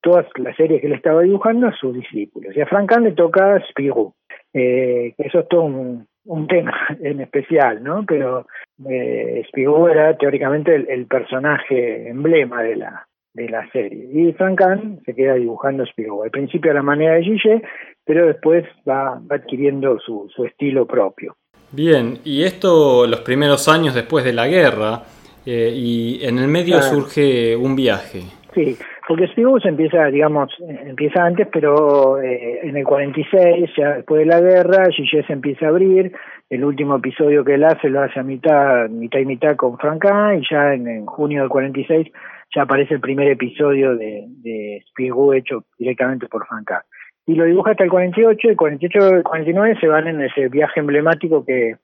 todas 0.01 0.25
las 0.37 0.55
series 0.55 0.81
que 0.81 0.87
él 0.87 0.93
estaba 0.93 1.21
dibujando 1.21 1.67
a 1.67 1.73
sus 1.73 1.93
discípulos. 1.93 2.55
Y 2.55 2.61
a 2.61 2.65
Frank 2.65 2.91
le 3.01 3.11
toca 3.11 3.63
Spirou, 3.69 4.13
eh, 4.53 5.13
eso 5.17 5.39
es 5.41 5.47
todo 5.47 5.63
un, 5.63 6.07
tema 6.47 6.73
en 7.03 7.21
especial, 7.21 7.83
¿no? 7.83 8.03
Pero 8.05 8.47
eh, 8.89 9.43
Spirou 9.47 9.87
era 9.87 10.17
teóricamente 10.17 10.75
el, 10.75 11.05
personaje 11.05 12.09
emblema 12.09 12.63
de 12.63 12.75
la 12.77 13.07
de 13.33 13.49
la 13.49 13.69
serie. 13.71 14.09
Y 14.13 14.33
Frank 14.33 14.61
se 15.05 15.15
queda 15.15 15.35
dibujando 15.35 15.85
Spirou. 15.85 16.23
Al 16.23 16.31
principio 16.31 16.71
a 16.71 16.75
la 16.75 16.83
manera 16.83 17.15
de 17.15 17.23
Gillet, 17.23 17.63
pero 18.05 18.27
después 18.27 18.65
va, 18.87 19.21
adquiriendo 19.29 19.99
su, 19.99 20.29
su 20.35 20.45
estilo 20.45 20.85
propio. 20.85 21.35
Bien, 21.71 22.19
y 22.25 22.43
esto 22.43 23.07
los 23.07 23.21
primeros 23.21 23.69
años 23.69 23.95
después 23.95 24.25
de 24.25 24.33
la 24.33 24.47
guerra, 24.47 25.03
eh, 25.45 25.71
y 25.73 26.19
en 26.23 26.37
el 26.37 26.47
medio 26.47 26.81
surge 26.81 27.55
un 27.55 27.75
viaje. 27.75 28.23
Sí, 28.53 28.77
porque 29.11 29.27
se 29.27 29.67
empieza, 29.67 30.05
digamos, 30.05 30.49
empieza 30.85 31.25
antes, 31.25 31.45
pero 31.51 32.21
eh, 32.21 32.61
en 32.63 32.77
el 32.77 32.85
46, 32.85 33.69
ya 33.75 33.95
después 33.95 34.19
de 34.19 34.25
la 34.25 34.39
guerra, 34.39 34.89
Gillet 34.89 35.27
se 35.27 35.33
empieza 35.33 35.65
a 35.65 35.69
abrir, 35.69 36.13
el 36.49 36.63
último 36.63 36.95
episodio 36.95 37.43
que 37.43 37.55
él 37.55 37.65
hace 37.65 37.89
lo 37.89 37.99
hace 37.99 38.21
a 38.21 38.23
mitad, 38.23 38.87
mitad 38.87 39.19
y 39.19 39.25
mitad 39.25 39.57
con 39.57 39.77
Franca, 39.77 40.33
y 40.33 40.43
ya 40.49 40.73
en, 40.73 41.05
junio 41.07 41.41
del 41.41 41.49
46 41.49 42.07
ya 42.55 42.61
aparece 42.61 42.93
el 42.93 43.01
primer 43.01 43.27
episodio 43.27 43.97
de, 43.97 44.27
de 44.27 44.81
hecho 45.35 45.65
directamente 45.77 46.27
por 46.27 46.47
Franca. 46.47 46.85
Y 47.25 47.35
lo 47.35 47.43
dibuja 47.43 47.71
hasta 47.71 47.83
el 47.83 47.89
48, 47.89 48.47
el 48.47 48.55
48 48.55 48.97
y 48.97 49.13
el 49.17 49.23
49 49.23 49.77
se 49.81 49.87
van 49.87 50.07
en 50.07 50.21
ese 50.21 50.47
viaje 50.47 50.79
emblemático 50.79 51.43
que, 51.43 51.75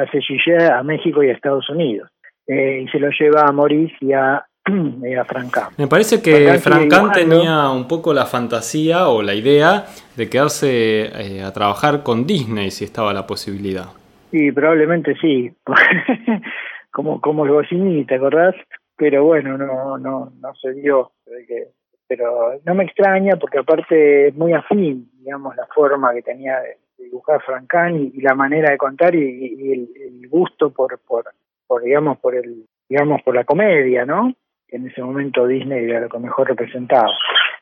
hace 0.00 0.22
Gillet 0.22 0.70
a 0.70 0.82
México 0.82 1.22
y 1.22 1.28
a 1.28 1.34
Estados 1.34 1.68
Unidos. 1.68 2.08
Eh, 2.46 2.80
y 2.82 2.88
se 2.88 2.98
lo 2.98 3.10
lleva 3.10 3.42
a 3.46 3.52
Maurice 3.52 3.94
y 4.00 4.14
a 4.14 4.46
Me 5.76 5.88
parece 5.88 6.22
que 6.22 6.58
Francan 6.58 7.10
tenía 7.12 7.70
un 7.70 7.88
poco 7.88 8.14
la 8.14 8.26
fantasía 8.26 9.08
o 9.08 9.22
la 9.22 9.34
idea 9.34 9.86
de 10.16 10.30
quedarse 10.30 11.06
eh, 11.06 11.42
a 11.42 11.52
trabajar 11.52 12.02
con 12.02 12.26
Disney 12.26 12.70
si 12.70 12.84
estaba 12.84 13.12
la 13.12 13.26
posibilidad. 13.26 13.86
Sí, 14.30 14.52
probablemente 14.52 15.16
sí. 15.20 15.52
como 16.92 17.20
como 17.20 17.44
el 17.44 17.50
Goscinny, 17.50 18.04
¿te 18.04 18.14
acordás? 18.14 18.54
Pero 18.96 19.24
bueno, 19.24 19.58
no 19.58 19.98
no 19.98 20.32
no 20.40 20.54
se 20.54 20.72
dio. 20.74 21.10
Pero 22.06 22.60
no 22.64 22.74
me 22.74 22.84
extraña 22.84 23.36
porque 23.36 23.58
aparte 23.58 24.28
es 24.28 24.34
muy 24.34 24.52
afín, 24.52 25.10
digamos, 25.18 25.56
la 25.56 25.66
forma 25.74 26.12
que 26.12 26.22
tenía 26.22 26.60
de 26.60 26.76
dibujar 26.98 27.42
Francan 27.42 27.96
y, 27.96 28.20
la 28.20 28.34
manera 28.34 28.70
de 28.70 28.76
contar 28.78 29.14
y, 29.14 29.72
el, 29.72 29.88
el, 29.96 30.28
gusto 30.28 30.70
por, 30.70 30.98
por, 31.00 31.24
por 31.66 31.82
digamos 31.82 32.18
por 32.18 32.34
el 32.34 32.66
digamos 32.88 33.22
por 33.22 33.34
la 33.34 33.44
comedia, 33.44 34.04
¿no? 34.04 34.34
En 34.72 34.86
ese 34.86 35.02
momento 35.02 35.46
Disney 35.46 35.84
era 35.84 36.00
lo 36.00 36.08
que 36.08 36.18
mejor 36.18 36.48
representaba. 36.48 37.12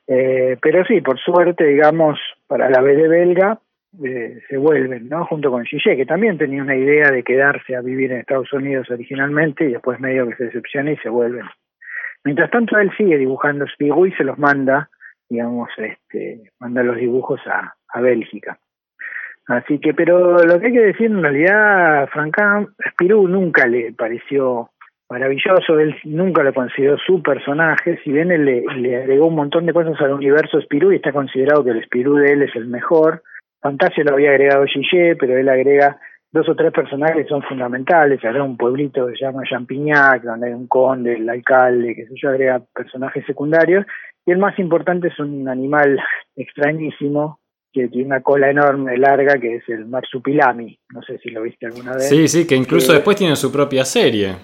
Eh, 0.06 0.56
pero 0.62 0.84
sí, 0.84 1.00
por 1.00 1.18
suerte, 1.18 1.64
digamos, 1.64 2.18
para 2.46 2.70
la 2.70 2.80
BD 2.80 3.08
belga 3.08 3.58
eh, 4.04 4.40
se 4.48 4.56
vuelven, 4.56 5.08
¿no? 5.08 5.26
Junto 5.26 5.50
con 5.50 5.64
Gillet, 5.64 5.96
que 5.96 6.06
también 6.06 6.38
tenía 6.38 6.62
una 6.62 6.76
idea 6.76 7.10
de 7.10 7.24
quedarse 7.24 7.74
a 7.74 7.80
vivir 7.80 8.12
en 8.12 8.20
Estados 8.20 8.52
Unidos 8.52 8.88
originalmente 8.90 9.64
y 9.64 9.72
después 9.72 9.98
medio 9.98 10.28
que 10.28 10.36
se 10.36 10.44
decepciona 10.44 10.92
y 10.92 10.96
se 10.98 11.08
vuelven. 11.08 11.46
Mientras 12.24 12.50
tanto, 12.50 12.78
él 12.78 12.90
sigue 12.96 13.18
dibujando 13.18 13.66
Spirou 13.66 14.06
y 14.06 14.12
se 14.12 14.24
los 14.24 14.38
manda, 14.38 14.88
digamos, 15.28 15.70
este, 15.78 16.40
manda 16.60 16.82
los 16.82 16.96
dibujos 16.96 17.40
a, 17.46 17.74
a 17.88 18.00
Bélgica. 18.00 18.58
Así 19.46 19.80
que, 19.80 19.94
pero 19.94 20.44
lo 20.44 20.60
que 20.60 20.66
hay 20.66 20.72
que 20.72 20.80
decir 20.80 21.06
en 21.06 21.22
realidad, 21.22 22.08
Franca, 22.12 22.64
Spirou 22.90 23.26
nunca 23.26 23.66
le 23.66 23.92
pareció 23.92 24.70
maravilloso, 25.10 25.78
él 25.80 25.96
nunca 26.04 26.44
lo 26.44 26.54
consideró 26.54 26.96
su 27.04 27.20
personaje, 27.20 27.98
si 28.04 28.12
bien 28.12 28.30
él 28.30 28.44
le, 28.44 28.96
agregó 28.96 29.26
un 29.26 29.34
montón 29.34 29.66
de 29.66 29.72
cosas 29.72 30.00
al 30.00 30.12
universo 30.12 30.60
Spirou 30.60 30.92
y 30.92 30.96
está 30.96 31.12
considerado 31.12 31.64
que 31.64 31.70
el 31.70 31.84
Spirou 31.84 32.14
de 32.14 32.32
él 32.32 32.42
es 32.42 32.54
el 32.54 32.68
mejor. 32.68 33.22
Fantasio 33.60 34.04
lo 34.04 34.14
había 34.14 34.30
agregado 34.30 34.64
Gillet, 34.66 35.16
pero 35.18 35.36
él 35.36 35.48
agrega 35.48 35.98
dos 36.32 36.48
o 36.48 36.54
tres 36.54 36.72
personajes 36.72 37.24
que 37.24 37.28
son 37.28 37.42
fundamentales, 37.42 38.24
agrega 38.24 38.44
un 38.44 38.56
pueblito 38.56 39.08
que 39.08 39.14
se 39.14 39.24
llama 39.24 39.42
Champignac, 39.42 40.22
donde 40.22 40.46
hay 40.46 40.52
un 40.52 40.68
conde, 40.68 41.14
el 41.14 41.28
alcalde, 41.28 41.96
que 41.96 42.06
se 42.06 42.14
yo, 42.14 42.28
agrega 42.28 42.62
personajes 42.72 43.26
secundarios, 43.26 43.84
y 44.24 44.30
el 44.30 44.38
más 44.38 44.56
importante 44.60 45.08
es 45.08 45.18
un 45.18 45.48
animal 45.48 45.98
extrañísimo, 46.36 47.40
que 47.72 47.88
tiene 47.88 48.06
una 48.06 48.20
cola 48.20 48.50
enorme, 48.50 48.96
larga, 48.96 49.38
que 49.38 49.56
es 49.56 49.68
el 49.68 49.86
marsupilami. 49.86 50.78
No 50.92 51.02
sé 51.02 51.18
si 51.18 51.30
lo 51.30 51.42
viste 51.42 51.66
alguna 51.66 51.94
vez. 51.94 52.08
Sí, 52.08 52.26
sí, 52.26 52.46
que 52.46 52.56
incluso 52.56 52.92
después 52.92 53.16
tiene 53.16 53.36
su 53.36 53.52
propia 53.52 53.84
serie 53.84 54.34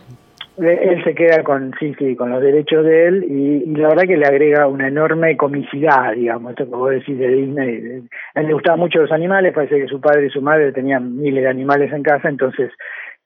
él 0.59 1.05
se 1.05 1.15
queda 1.15 1.43
con 1.43 1.73
sí 1.79 1.95
sí 1.99 2.17
con 2.17 2.31
los 2.31 2.43
derechos 2.43 2.85
de 2.85 3.07
él 3.09 3.25
y, 3.25 3.67
la 3.77 3.89
verdad 3.89 4.05
que 4.05 4.17
le 4.17 4.27
agrega 4.27 4.67
una 4.67 4.89
enorme 4.89 5.37
comicidad 5.37 6.13
digamos 6.15 6.53
esto 6.53 6.65
que 6.65 6.77
vos 6.77 6.91
decís 6.91 7.19
de 7.19 7.29
Disney 7.29 8.03
a 8.35 8.41
él 8.41 8.47
le 8.47 8.53
gustaban 8.55 8.81
mucho 8.81 9.01
los 9.01 9.13
animales 9.13 9.53
parece 9.53 9.81
que 9.81 9.89
su 9.89 10.01
padre 10.01 10.27
y 10.27 10.31
su 10.31 10.41
madre 10.41 10.73
tenían 10.73 11.17
miles 11.17 11.43
de 11.43 11.51
animales 11.51 11.93
en 11.93 12.03
casa 12.03 12.29
entonces 12.29 12.71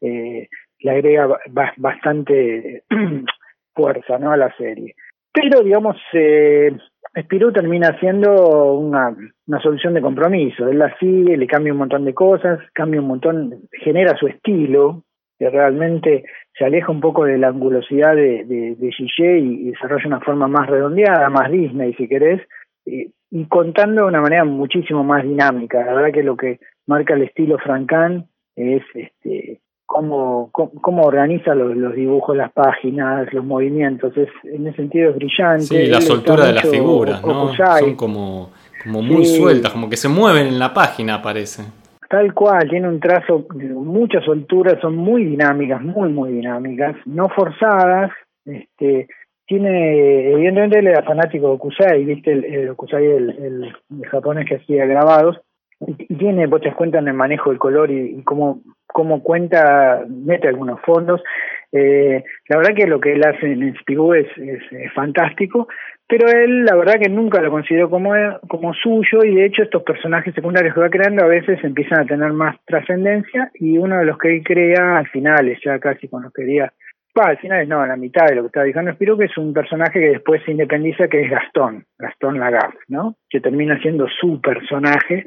eh, 0.01 0.49
le 0.83 0.91
agrega 0.91 1.29
bastante 1.77 2.85
fuerza 3.75 4.19
no 4.19 4.33
a 4.33 4.37
la 4.37 4.55
serie. 4.57 4.95
Pero 5.33 5.63
digamos 5.63 5.97
eh, 6.13 6.77
Spirou 7.19 7.53
termina 7.53 7.99
siendo 8.01 8.75
una, 8.75 9.15
una 9.47 9.61
solución 9.61 9.95
de 9.95 10.01
compromiso. 10.01 10.69
Él 10.69 10.79
la 10.79 10.97
sigue 10.99 11.37
le 11.37 11.47
cambia 11.47 11.73
un 11.73 11.79
montón 11.79 12.05
de 12.05 12.15
cosas 12.15 12.59
cambia 12.73 13.01
un 13.01 13.09
montón 13.09 13.63
genera 13.73 14.17
su 14.17 14.27
estilo 14.27 15.05
que 15.41 15.49
realmente 15.49 16.25
se 16.57 16.67
aleja 16.67 16.93
un 16.93 17.01
poco 17.01 17.25
de 17.25 17.39
la 17.39 17.49
angulosidad 17.49 18.15
de, 18.15 18.45
de, 18.45 18.77
de 18.77 18.93
Gillet 18.93 19.39
y, 19.43 19.71
desarrolla 19.71 20.07
una 20.07 20.21
forma 20.21 20.47
más 20.49 20.69
redondeada, 20.69 21.31
más 21.31 21.51
Disney 21.51 21.95
si 21.95 22.07
querés, 22.07 22.43
y, 22.85 23.11
contando 23.49 24.03
de 24.03 24.09
una 24.09 24.21
manera 24.21 24.45
muchísimo 24.45 25.03
más 25.03 25.25
dinámica. 25.25 25.83
La 25.83 25.95
verdad 25.95 26.13
que 26.13 26.23
lo 26.23 26.37
que 26.37 26.61
marca 26.87 27.15
el 27.15 27.23
estilo 27.23 27.57
Francan 27.57 28.27
es 28.55 28.83
este 28.93 29.61
cómo, 29.87 30.51
cómo, 30.53 31.05
organiza 31.05 31.55
los, 31.55 31.75
los, 31.75 31.95
dibujos, 31.95 32.37
las 32.37 32.53
páginas, 32.53 33.33
los 33.33 33.45
movimientos. 33.45 34.15
Es, 34.19 34.29
en 34.45 34.67
ese 34.67 34.77
sentido 34.77 35.11
es 35.11 35.17
brillante. 35.17 35.65
Sí, 35.65 35.87
la 35.87 36.03
soltura 36.03 36.47
de 36.47 36.53
las 36.53 36.69
figuras, 36.69 37.25
¿no? 37.25 37.55
Son 37.55 37.97
como, 37.97 38.51
como 38.83 39.01
muy 39.01 39.25
sueltas, 39.25 39.73
como 39.73 39.89
que 39.89 39.97
se 39.97 40.09
mueven 40.09 40.49
en 40.49 40.59
la 40.59 40.75
página, 40.75 41.23
parece. 41.23 41.65
Tal 42.11 42.35
cual, 42.35 42.69
tiene 42.69 42.89
un 42.89 42.99
trazo, 42.99 43.47
muchas 43.55 44.25
solturas, 44.25 44.81
son 44.81 44.97
muy 44.97 45.25
dinámicas, 45.25 45.81
muy, 45.81 46.09
muy 46.13 46.33
dinámicas, 46.33 46.97
no 47.07 47.29
forzadas. 47.29 48.11
Este, 48.45 49.07
tiene, 49.47 50.33
evidentemente 50.33 50.81
él 50.81 50.89
era 50.89 51.05
fanático 51.05 51.47
de 51.47 51.53
Okusai, 51.53 52.05
viste 52.05 52.33
el, 52.33 52.45
el 52.47 52.71
Okusai, 52.71 53.07
el, 53.07 53.73
japonés 54.11 54.49
que 54.49 54.57
hacía 54.57 54.87
grabados, 54.87 55.41
y, 55.87 56.17
tiene, 56.17 56.49
vos 56.49 56.61
te 56.61 56.75
cuenta 56.75 56.99
en 56.99 57.07
el 57.07 57.15
manejo 57.15 57.51
del 57.51 57.61
color 57.61 57.93
y, 57.93 58.21
cómo, 58.25 58.61
cómo 58.89 59.23
cuenta, 59.23 60.05
mete 60.09 60.49
algunos 60.49 60.81
fondos. 60.81 61.23
Eh, 61.71 62.25
la 62.49 62.57
verdad 62.57 62.75
que 62.75 62.89
lo 62.89 62.99
que 62.99 63.13
él 63.13 63.23
hace 63.25 63.53
en 63.53 63.73
Spigou 63.77 64.15
es, 64.15 64.27
es 64.37 64.93
fantástico, 64.95 65.69
pero 66.11 66.29
él 66.29 66.65
la 66.65 66.75
verdad 66.75 66.99
que 67.01 67.09
nunca 67.09 67.41
lo 67.41 67.53
consideró 67.53 67.89
como, 67.89 68.13
como 68.49 68.75
suyo 68.75 69.25
y 69.25 69.37
de 69.37 69.47
hecho 69.47 69.63
estos 69.63 69.85
personajes 69.85 70.35
secundarios 70.35 70.75
que 70.75 70.81
va 70.81 70.91
creando 70.91 71.25
a 71.25 71.29
veces 71.29 71.63
empiezan 71.63 72.01
a 72.01 72.07
tener 72.07 72.33
más 72.33 72.57
trascendencia 72.67 73.51
y 73.55 73.79
uno 73.79 73.97
de 73.97 74.07
los 74.07 74.19
que 74.19 74.37
él 74.37 74.43
crea 74.43 74.99
al 74.99 75.09
final, 75.09 75.57
ya 75.65 75.79
casi 75.79 76.09
con 76.09 76.25
los 76.25 76.33
que 76.33 76.43
diría, 76.43 76.73
al 77.15 77.39
final 77.39 77.69
no, 77.69 77.87
la 77.87 77.97
mitad 77.97 78.27
de 78.27 78.35
lo 78.35 78.43
que 78.43 78.47
está 78.47 78.65
diciendo 78.65 78.93
Spirou, 78.93 79.19
que 79.19 79.27
es 79.27 79.39
un 79.39 79.53
personaje 79.53 80.01
que 80.01 80.11
después 80.11 80.43
se 80.45 80.51
independiza 80.51 81.09
que 81.09 81.23
es 81.23 81.31
Gastón, 81.31 81.85
Gastón 81.99 82.41
Lagarde, 82.41 82.79
¿no? 82.89 83.17
Que 83.29 83.41
termina 83.41 83.79
siendo 83.81 84.09
su 84.09 84.41
personaje 84.41 85.25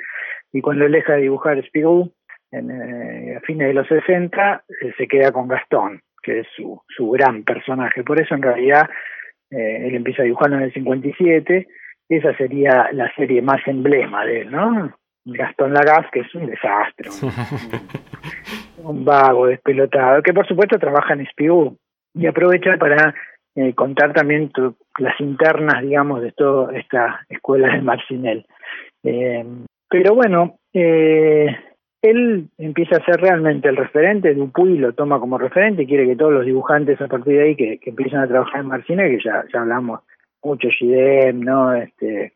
y 0.52 0.62
cuando 0.62 0.86
él 0.86 0.92
deja 0.92 1.13
de 1.13 1.22
dibujar 1.22 1.63
Spirou 1.66 2.12
en, 2.52 2.72
eh, 2.72 3.38
a 3.38 3.40
fines 3.42 3.68
de 3.68 3.74
los 3.74 3.88
60 3.88 4.63
eh, 4.82 4.94
se 4.98 5.08
queda 5.08 5.32
con 5.32 5.48
Gastón, 5.48 6.02
que 6.22 6.42
es 6.42 6.48
su, 6.56 6.82
su 6.88 7.10
gran 7.12 7.44
personaje. 7.44 8.04
Por 8.04 8.20
eso 8.20 8.36
en 8.36 8.42
realidad 8.42 8.90
eh, 9.56 9.88
él 9.88 9.96
empieza 9.96 10.24
dibujando 10.24 10.58
en 10.58 10.64
el 10.64 10.74
57, 10.74 11.68
esa 12.10 12.36
sería 12.38 12.90
la 12.92 13.14
serie 13.16 13.42
más 13.42 13.66
emblema 13.68 14.26
de 14.26 14.42
él, 14.42 14.52
¿no? 14.52 14.94
Gastón 15.26 15.74
Lagaz, 15.74 16.10
que 16.12 16.22
es 16.22 16.36
un 16.36 16.48
desastre, 16.48 17.10
un, 18.78 19.06
vago, 19.06 19.48
despelotado, 19.48 20.22
que 20.22 20.34
por 20.34 20.46
supuesto 20.48 20.78
trabaja 20.78 21.14
en 21.14 21.26
Spigou 21.28 21.78
y 22.14 22.28
aprovecha 22.28 22.78
para 22.78 23.16
eh, 23.56 23.74
contar 23.74 24.14
también 24.14 24.52
las 24.98 25.20
internas, 25.22 25.82
digamos, 25.82 26.22
de 26.22 26.32
toda 26.32 26.78
esta 26.78 27.26
escuela 27.30 27.74
de 27.74 27.82
Marcinel. 27.82 28.46
Eh, 29.04 29.46
Pero 29.90 30.16
bueno, 30.16 30.58
eh, 30.74 31.56
él 32.04 32.50
empieza 32.58 32.98
a 32.98 33.06
ser 33.06 33.20
realmente 33.20 33.70
el 33.70 33.78
referente, 33.78 34.36
Dupuy 34.36 34.78
lo 34.78 34.94
toma 34.94 35.20
como 35.20 35.38
referente 35.38 35.84
y 35.84 35.88
quiere 35.88 36.06
que 36.06 36.18
todos 36.18 36.34
los 36.34 36.46
dibujantes 36.46 37.02
a 37.02 37.08
partir 37.08 37.38
de 37.38 37.44
ahí 37.44 37.56
que, 37.56 37.80
que 37.80 37.90
empiezan 37.90 38.20
a 38.20 38.28
trabajar 38.28 38.60
en 38.60 38.68
Marcina, 38.68 39.04
que 39.04 39.20
ya, 39.24 39.44
ya 39.52 39.62
hablamos 39.62 40.02
mucho, 40.44 40.68
Gidem, 40.78 41.40
¿no? 41.40 41.74
Este, 41.74 42.34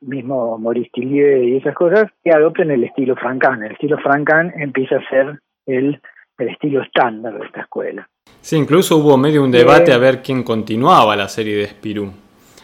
mismo 0.00 0.58
Maurice 0.58 0.90
Tillier 0.92 1.44
y 1.44 1.56
esas 1.56 1.74
cosas, 1.74 2.10
que 2.22 2.30
adopten 2.30 2.70
el 2.70 2.84
estilo 2.84 3.14
Francan. 3.16 3.62
El 3.62 3.72
estilo 3.72 3.98
Francan 3.98 4.52
empieza 4.58 4.96
a 4.96 5.08
ser 5.08 5.40
el, 5.66 6.00
el 6.38 6.48
estilo 6.48 6.82
estándar 6.82 7.38
de 7.38 7.46
esta 7.46 7.62
escuela. 7.62 8.08
Sí, 8.40 8.56
incluso 8.56 8.96
hubo 8.96 9.16
medio 9.16 9.42
un 9.42 9.50
debate 9.50 9.92
a 9.92 9.98
ver 9.98 10.22
quién 10.22 10.42
continuaba 10.42 11.16
la 11.16 11.28
serie 11.28 11.56
de 11.56 11.66
Spirou, 11.66 12.10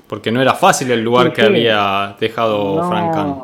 porque 0.09 0.30
no 0.30 0.42
era 0.42 0.54
fácil 0.54 0.90
el 0.90 1.02
lugar 1.02 1.33
que 1.33 1.42
había 1.42 2.16
dejado 2.21 2.83
no, 2.83 2.88
Francan. 2.88 3.37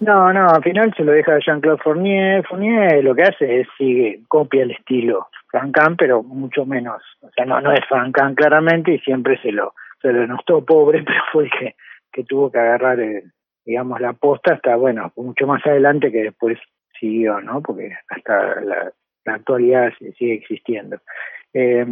No, 0.00 0.32
no, 0.32 0.48
al 0.50 0.62
final 0.62 0.92
se 0.94 1.04
lo 1.04 1.12
deja 1.12 1.34
a 1.34 1.38
Jean-Claude 1.38 1.82
Fournier. 1.82 2.46
Fournier 2.46 3.02
lo 3.02 3.14
que 3.14 3.22
hace 3.22 3.60
es 3.60 3.68
sigue, 3.78 4.20
copia 4.28 4.62
el 4.62 4.72
estilo 4.72 5.28
Francan, 5.50 5.96
pero 5.96 6.22
mucho 6.22 6.66
menos. 6.66 7.02
O 7.22 7.30
sea, 7.30 7.46
no, 7.46 7.60
no 7.60 7.72
es 7.72 7.80
Francan 7.88 8.34
claramente 8.34 8.92
y 8.92 8.98
siempre 8.98 9.40
se 9.40 9.52
lo, 9.52 9.74
se 10.02 10.12
lo 10.12 10.26
notó 10.26 10.64
pobre, 10.64 11.02
pero 11.06 11.20
fue 11.32 11.44
el 11.44 11.50
que, 11.50 11.76
que 12.12 12.24
tuvo 12.24 12.50
que 12.50 12.58
agarrar, 12.58 13.00
eh, 13.00 13.24
digamos, 13.64 14.00
la 14.00 14.12
posta 14.12 14.54
hasta, 14.54 14.76
bueno, 14.76 15.12
mucho 15.16 15.46
más 15.46 15.64
adelante 15.66 16.12
que 16.12 16.24
después 16.24 16.58
siguió, 17.00 17.40
¿no? 17.40 17.62
Porque 17.62 17.92
hasta 18.08 18.60
la, 18.60 18.92
la 19.24 19.34
actualidad 19.34 19.92
sigue 20.18 20.34
existiendo. 20.34 20.98
Eh, 21.54 21.86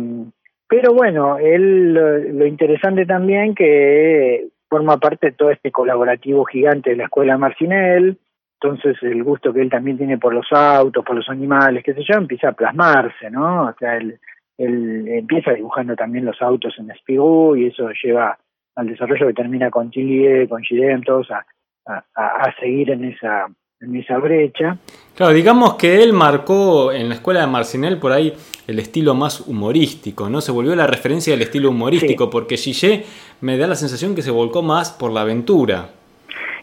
pero 0.69 0.93
bueno, 0.93 1.39
él 1.39 1.95
lo 1.95 2.47
interesante 2.47 3.07
también 3.07 3.55
que 3.55 4.49
forma 4.75 4.99
parte 4.99 5.27
de 5.27 5.33
todo 5.33 5.51
este 5.53 5.71
colaborativo 5.71 6.45
gigante 6.45 6.91
de 6.91 6.97
la 6.97 7.05
escuela 7.05 7.39
Marcinel, 7.39 8.19
entonces 8.61 9.01
el 9.03 9.23
gusto 9.23 9.53
que 9.53 9.61
él 9.61 9.71
también 9.71 9.97
tiene 9.97 10.19
por 10.19 10.35
los 10.35 10.47
autos, 10.51 11.05
por 11.05 11.15
los 11.15 11.29
animales, 11.29 11.85
qué 11.85 11.95
sé 11.95 12.03
yo, 12.03 12.19
empieza 12.19 12.49
a 12.49 12.53
plasmarse, 12.55 13.31
¿no? 13.31 13.67
O 13.67 13.75
sea, 13.79 13.97
él, 13.99 14.19
él 14.59 15.07
empieza 15.07 15.53
dibujando 15.53 15.95
también 15.95 16.25
los 16.25 16.43
autos 16.43 16.75
en 16.81 16.93
Spirou 16.97 17.55
y 17.55 17.67
eso 17.67 17.89
lleva 18.03 18.37
al 18.75 18.89
desarrollo 18.89 19.29
que 19.29 19.35
termina 19.35 19.71
con 19.71 19.93
Tillier, 19.93 20.49
con 20.49 20.61
Gidem, 20.65 21.03
todos 21.03 21.31
a, 21.31 21.47
a, 21.87 22.03
a 22.17 22.55
seguir 22.59 22.91
en 22.91 23.05
esa 23.05 23.47
en 23.81 23.97
esa 23.97 24.19
brecha. 24.19 24.79
Claro, 25.15 25.33
digamos 25.33 25.75
que 25.75 26.03
él 26.03 26.13
marcó 26.13 26.93
en 26.93 27.09
la 27.09 27.17
escuela 27.17 27.41
de 27.41 27.47
Marcinel 27.47 27.99
por 27.99 28.13
ahí 28.13 28.35
el 28.67 28.79
estilo 28.79 29.15
más 29.15 29.41
humorístico, 29.41 30.29
¿no? 30.29 30.41
Se 30.41 30.53
volvió 30.53 30.75
la 30.75 30.87
referencia 30.87 31.33
del 31.33 31.43
estilo 31.43 31.71
humorístico, 31.71 32.25
sí. 32.25 32.31
porque 32.33 32.57
Gillet 32.57 33.05
me 33.41 33.57
da 33.59 33.67
la 33.67 33.77
sensación 33.77 34.15
que 34.15 34.23
se 34.23 34.31
volcó 34.31 34.63
más 34.63 34.91
por 34.91 35.13
la 35.13 35.21
aventura. 35.21 35.91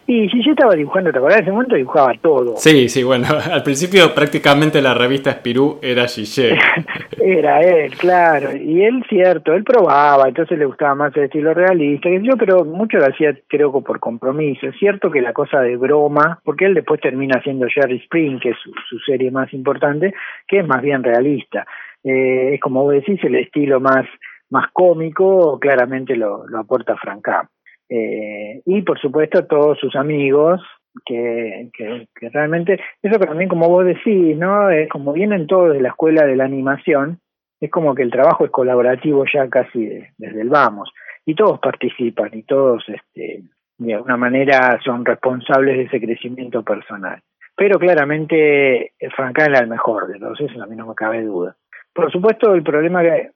Y 0.06 0.28
Gillet 0.28 0.50
estaba 0.50 0.74
dibujando, 0.74 1.12
¿te 1.12 1.18
acordás? 1.18 1.38
En 1.38 1.44
ese 1.44 1.52
momento 1.52 1.76
dibujaba 1.76 2.12
todo. 2.20 2.56
Sí, 2.56 2.88
sí, 2.88 3.02
bueno, 3.02 3.26
al 3.52 3.62
principio 3.62 4.14
prácticamente 4.14 4.82
la 4.82 4.94
revista 4.94 5.32
Spirou 5.32 5.78
era 5.80 6.06
Gillet. 6.08 6.58
era 7.20 7.60
él, 7.60 7.94
claro. 7.96 8.56
Y 8.56 8.82
él, 8.84 9.04
cierto, 9.08 9.52
él 9.52 9.62
probaba, 9.64 10.28
entonces 10.28 10.58
le 10.58 10.66
gustaba 10.66 10.94
más 10.94 11.16
el 11.16 11.24
estilo 11.24 11.54
realista, 11.54 12.08
que 12.08 12.20
yo, 12.22 12.36
pero 12.36 12.64
mucho 12.64 12.98
lo 12.98 13.06
hacía, 13.06 13.36
creo 13.46 13.72
que 13.72 13.80
por 13.80 14.00
compromiso. 14.00 14.66
Es 14.66 14.76
cierto 14.78 15.10
que 15.10 15.22
la 15.22 15.32
cosa 15.32 15.60
de 15.60 15.76
broma, 15.76 16.40
porque 16.44 16.64
él 16.64 16.74
después 16.74 17.00
termina 17.00 17.38
haciendo 17.38 17.66
Jerry 17.72 17.98
Spring, 17.98 18.40
que 18.40 18.50
es 18.50 18.56
su, 18.62 18.72
su 18.88 18.98
serie 19.00 19.30
más 19.30 19.52
importante, 19.52 20.12
que 20.48 20.58
es 20.58 20.66
más 20.66 20.82
bien 20.82 21.02
realista. 21.04 21.64
Eh, 22.02 22.54
es 22.54 22.60
como 22.60 22.82
vos 22.82 22.94
decís, 22.94 23.22
el 23.22 23.36
estilo 23.36 23.80
más, 23.80 24.04
más 24.50 24.66
cómico, 24.72 25.58
claramente 25.60 26.16
lo, 26.16 26.46
lo 26.48 26.58
aporta 26.58 26.96
Frank 26.96 27.22
Camp. 27.22 27.48
Eh, 27.88 28.62
y 28.64 28.82
por 28.82 28.98
supuesto 29.00 29.44
todos 29.46 29.78
sus 29.78 29.94
amigos 29.96 30.60
que, 31.04 31.70
que, 31.74 32.06
realmente 32.30 32.80
eso 33.02 33.18
también 33.18 33.48
como 33.48 33.68
vos 33.68 33.84
decís 33.84 34.36
no 34.36 34.70
es 34.70 34.88
como 34.88 35.12
vienen 35.12 35.46
todos 35.46 35.72
de 35.72 35.80
la 35.80 35.88
escuela 35.88 36.24
de 36.24 36.36
la 36.36 36.44
animación 36.44 37.18
es 37.62 37.70
como 37.70 37.94
que 37.94 38.02
el 38.02 38.10
trabajo 38.10 38.44
es 38.44 38.50
colaborativo 38.50 39.24
ya 39.32 39.48
casi 39.48 39.86
de, 39.86 40.10
desde 40.18 40.40
el 40.40 40.48
vamos. 40.48 40.90
Y 41.24 41.36
todos 41.36 41.60
participan 41.60 42.30
y 42.32 42.42
todos 42.42 42.84
este 42.88 43.42
de 43.78 43.94
alguna 43.94 44.16
manera 44.16 44.78
son 44.84 45.04
responsables 45.04 45.76
de 45.76 45.84
ese 45.84 46.00
crecimiento 46.00 46.62
personal. 46.62 47.20
Pero 47.56 47.78
claramente 47.78 48.92
Franca 49.14 49.44
era 49.44 49.60
el 49.60 49.68
mejor 49.68 50.08
de 50.08 50.18
todos 50.18 50.40
eso 50.40 50.62
a 50.62 50.66
mí 50.66 50.74
no 50.74 50.86
me 50.86 50.94
cabe 50.94 51.22
duda. 51.22 51.56
Por 51.94 52.10
supuesto 52.10 52.54
el 52.54 52.62
problema 52.62 53.02
que 53.02 53.30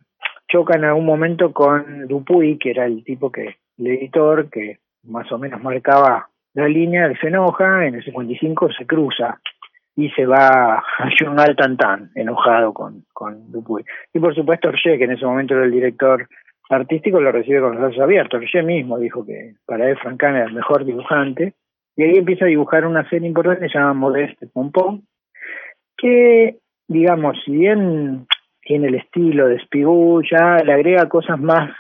choca 0.49 0.77
en 0.77 0.85
algún 0.85 1.05
momento 1.05 1.53
con 1.53 2.09
Dupuy 2.09 2.59
que 2.59 2.71
era 2.71 2.87
el 2.87 3.05
tipo 3.05 3.31
que 3.31 3.57
el 3.79 3.87
editor 3.89 4.49
que 4.51 4.79
más 5.05 5.31
o 5.33 5.39
menos 5.39 5.63
marcaba 5.63 6.29
la 6.55 6.69
línea, 6.69 7.13
se 7.21 7.29
enoja, 7.29 7.87
en 7.87 7.97
el 7.97 8.05
55 8.05 8.73
se 8.73 8.87
cruza 8.87 9.41
y 9.95 10.09
se 10.11 10.27
va 10.27 10.79
a 10.99 11.11
Journal 11.19 11.55
Tantan, 11.57 12.11
enojado 12.15 12.73
con, 12.73 13.05
con 13.13 13.51
Dupuy. 13.53 13.85
Y 14.13 14.19
por 14.19 14.35
supuesto 14.35 14.69
Orge, 14.69 14.99
que 14.99 15.05
en 15.05 15.13
ese 15.13 15.27
momento 15.27 15.55
era 15.55 15.65
el 15.65 15.71
director 15.71 16.27
artístico, 16.71 17.21
lo 17.21 17.31
recibe 17.31 17.61
con 17.61 17.73
los 17.73 17.81
brazos 17.81 18.01
abiertos. 18.01 18.41
Orge 18.41 18.63
mismo 18.63 18.99
dijo 18.99 19.25
que 19.25 19.55
para 19.67 19.89
él 19.89 19.99
Francan 19.99 20.37
era 20.37 20.47
el 20.47 20.55
mejor 20.55 20.85
dibujante. 20.85 21.55
Y 21.97 22.03
ahí 22.03 22.19
empieza 22.19 22.45
a 22.45 22.49
dibujar 22.49 22.87
una 22.87 23.09
serie 23.09 23.29
importante 23.29 23.69
llamada 23.73 23.95
Modeste 23.95 24.47
Pompón, 24.49 25.05
que, 25.97 26.59
digamos, 26.89 27.39
si 27.43 27.53
bien 27.53 28.27
tiene 28.61 28.89
el 28.89 28.97
estilo 28.97 29.49
de 29.49 29.59
Spigou, 29.61 30.23
ya 30.23 30.59
le 30.59 30.75
agrega 30.75 31.09
cosas 31.09 31.41
más 31.41 31.71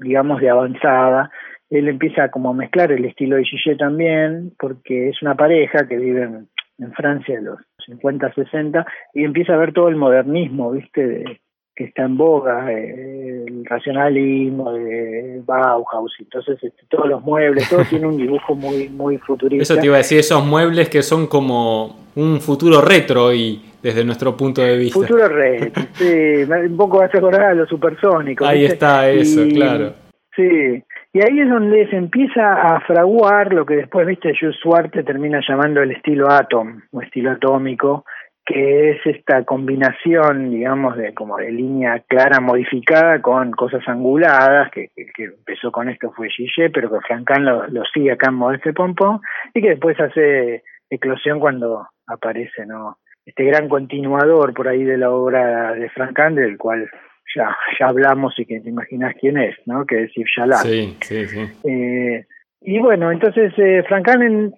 digamos, 0.00 0.40
de 0.40 0.50
avanzada. 0.50 1.30
Él 1.70 1.88
empieza 1.88 2.30
como 2.30 2.50
a 2.50 2.54
mezclar 2.54 2.92
el 2.92 3.04
estilo 3.04 3.36
de 3.36 3.44
Gillet 3.44 3.78
también, 3.78 4.52
porque 4.58 5.08
es 5.08 5.20
una 5.22 5.34
pareja 5.34 5.86
que 5.88 5.96
vive 5.96 6.22
en, 6.22 6.48
en 6.78 6.92
Francia 6.92 7.36
de 7.36 7.42
los 7.42 7.58
50, 7.86 8.32
60, 8.34 8.86
y 9.14 9.24
empieza 9.24 9.54
a 9.54 9.58
ver 9.58 9.72
todo 9.72 9.88
el 9.88 9.96
modernismo, 9.96 10.72
¿viste? 10.72 11.06
De, 11.06 11.40
que 11.76 11.84
está 11.84 12.04
en 12.04 12.16
boga, 12.16 12.72
eh, 12.72 13.44
el 13.46 13.64
racionalismo 13.66 14.72
de 14.72 15.42
Bauhaus, 15.44 16.10
entonces 16.18 16.58
este, 16.62 16.84
todos 16.88 17.06
los 17.06 17.22
muebles, 17.22 17.68
todo 17.68 17.84
tiene 17.90 18.06
un 18.06 18.16
dibujo 18.16 18.54
muy 18.54 18.88
muy 18.88 19.18
futurista. 19.18 19.62
Eso 19.62 19.76
te 19.76 19.86
iba 19.86 19.96
a 19.96 19.98
decir, 19.98 20.18
esos 20.18 20.44
muebles 20.44 20.88
que 20.88 21.02
son 21.02 21.26
como 21.26 21.94
un 22.14 22.40
futuro 22.40 22.80
retro 22.80 23.32
y 23.34 23.62
desde 23.82 24.04
nuestro 24.04 24.34
punto 24.34 24.62
de 24.62 24.78
vista. 24.78 24.98
Futuro 24.98 25.28
retro, 25.28 25.82
sí, 25.92 26.44
un 26.70 26.76
poco 26.78 26.98
vas 26.98 27.14
a 27.14 27.18
acordar 27.18 27.42
a 27.42 27.54
los 27.54 27.68
supersónicos. 27.68 28.48
Ahí 28.48 28.60
¿viste? 28.60 28.72
está 28.72 29.10
eso, 29.10 29.44
y, 29.44 29.52
claro. 29.52 29.92
Sí, 30.34 30.82
y 31.12 31.20
ahí 31.20 31.40
es 31.40 31.48
donde 31.48 31.88
se 31.88 31.96
empieza 31.96 32.52
a 32.52 32.80
fraguar 32.80 33.52
lo 33.52 33.64
que 33.64 33.76
después, 33.76 34.06
viste, 34.06 34.34
Jules 34.38 34.56
Suarte 34.60 35.02
termina 35.02 35.40
llamando 35.46 35.82
el 35.82 35.92
estilo 35.92 36.30
atom, 36.30 36.82
o 36.92 37.00
estilo 37.00 37.30
atómico, 37.32 38.04
que 38.44 38.90
es 38.90 39.06
esta 39.06 39.44
combinación, 39.44 40.50
digamos, 40.50 40.96
de 40.96 41.12
como 41.14 41.36
de 41.38 41.50
línea 41.50 42.04
clara 42.06 42.40
modificada 42.40 43.20
con 43.20 43.50
cosas 43.50 43.82
anguladas, 43.88 44.70
que 44.70 44.90
empezó 44.96 45.72
con 45.72 45.88
esto 45.88 46.12
fue 46.12 46.28
Gillet, 46.30 46.70
pero 46.72 46.88
que 46.88 47.00
Francan 47.00 47.44
lo, 47.44 47.66
lo 47.66 47.82
sigue 47.92 48.12
acá 48.12 48.28
en 48.28 48.36
Modeste 48.36 48.72
Pompón, 48.72 49.20
y 49.52 49.60
que 49.60 49.70
después 49.70 49.98
hace 49.98 50.62
eclosión 50.88 51.40
cuando 51.40 51.88
aparece, 52.06 52.66
¿no? 52.66 52.98
Este 53.24 53.42
gran 53.42 53.68
continuador 53.68 54.54
por 54.54 54.68
ahí 54.68 54.84
de 54.84 54.98
la 54.98 55.10
obra 55.10 55.72
de 55.72 55.90
Francan, 55.90 56.36
del 56.36 56.56
cual 56.56 56.88
ya, 57.34 57.56
ya 57.78 57.86
hablamos 57.86 58.38
y 58.38 58.46
que 58.46 58.60
te 58.60 58.68
imaginas 58.68 59.14
quién 59.20 59.38
es, 59.38 59.56
¿no? 59.66 59.84
Que 59.84 60.04
es 60.04 60.12
Yves 60.14 60.30
Chalat. 60.34 60.62
Sí, 60.62 60.96
sí, 61.00 61.26
sí. 61.26 61.40
Eh, 61.64 62.26
y 62.62 62.78
bueno, 62.78 63.10
entonces 63.10 63.52
eh, 63.58 63.82
Francan 63.88 64.22
en, 64.22 64.54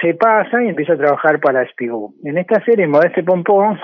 se 0.00 0.14
pasa 0.14 0.62
y 0.62 0.68
empieza 0.68 0.94
a 0.94 0.98
trabajar 0.98 1.40
para 1.40 1.68
Spigou. 1.68 2.14
En 2.24 2.38
esta 2.38 2.64
serie, 2.64 2.86
Modeste 2.86 3.22
Pompón, 3.22 3.78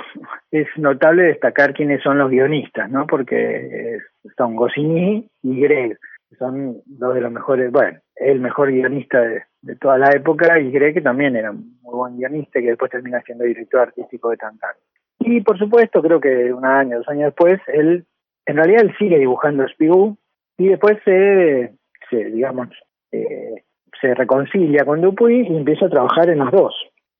es 0.50 0.66
notable 0.76 1.24
destacar 1.24 1.74
quiénes 1.74 2.02
son 2.02 2.18
los 2.18 2.30
guionistas, 2.30 2.90
¿no? 2.90 3.06
Porque 3.06 3.98
son 4.36 4.56
Goscinny 4.56 5.28
y 5.42 5.60
Greg, 5.60 5.98
son 6.38 6.78
dos 6.86 7.14
de 7.14 7.20
los 7.20 7.32
mejores, 7.32 7.70
bueno, 7.70 7.98
el 8.16 8.40
mejor 8.40 8.70
guionista 8.70 9.20
de, 9.20 9.42
de 9.62 9.76
toda 9.76 9.98
la 9.98 10.10
época 10.10 10.58
y 10.60 10.70
Greg 10.70 10.94
que 10.94 11.00
también 11.00 11.36
era 11.36 11.50
un 11.50 11.78
muy 11.82 11.94
buen 11.94 12.16
guionista 12.16 12.60
que 12.60 12.68
después 12.68 12.90
termina 12.90 13.20
siendo 13.22 13.44
director 13.44 13.80
artístico 13.80 14.30
de 14.30 14.36
Tantan. 14.36 14.74
Y 15.20 15.40
por 15.40 15.58
supuesto, 15.58 16.00
creo 16.00 16.20
que 16.20 16.52
un 16.52 16.64
año, 16.64 16.98
dos 16.98 17.08
años 17.08 17.26
después, 17.26 17.60
él, 17.68 18.06
en 18.48 18.56
realidad 18.56 18.82
él 18.82 18.96
sigue 18.98 19.18
dibujando 19.18 19.68
Spigou 19.68 20.16
y 20.56 20.68
después 20.68 20.98
se, 21.04 21.74
se 22.08 22.24
digamos, 22.24 22.68
eh, 23.12 23.62
se 24.00 24.14
reconcilia 24.14 24.86
con 24.86 25.02
Dupuy 25.02 25.46
y 25.46 25.56
empieza 25.56 25.86
a 25.86 25.90
trabajar 25.90 26.30
en 26.30 26.38
los 26.38 26.50
dos, 26.50 26.74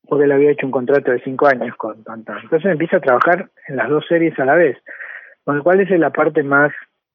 porque 0.08 0.24
él 0.24 0.32
había 0.32 0.50
hecho 0.50 0.64
un 0.64 0.72
contrato 0.72 1.10
de 1.10 1.20
cinco 1.20 1.46
años 1.46 1.76
con 1.76 2.02
Tantan. 2.02 2.38
Entonces 2.42 2.72
empieza 2.72 2.96
a 2.96 3.00
trabajar 3.00 3.50
en 3.68 3.76
las 3.76 3.90
dos 3.90 4.06
series 4.08 4.38
a 4.38 4.46
la 4.46 4.54
vez, 4.54 4.78
con 5.44 5.58
lo 5.58 5.62
cual 5.62 5.80
es 5.80 5.90
la 5.90 6.10
parte 6.10 6.42
más 6.42 6.72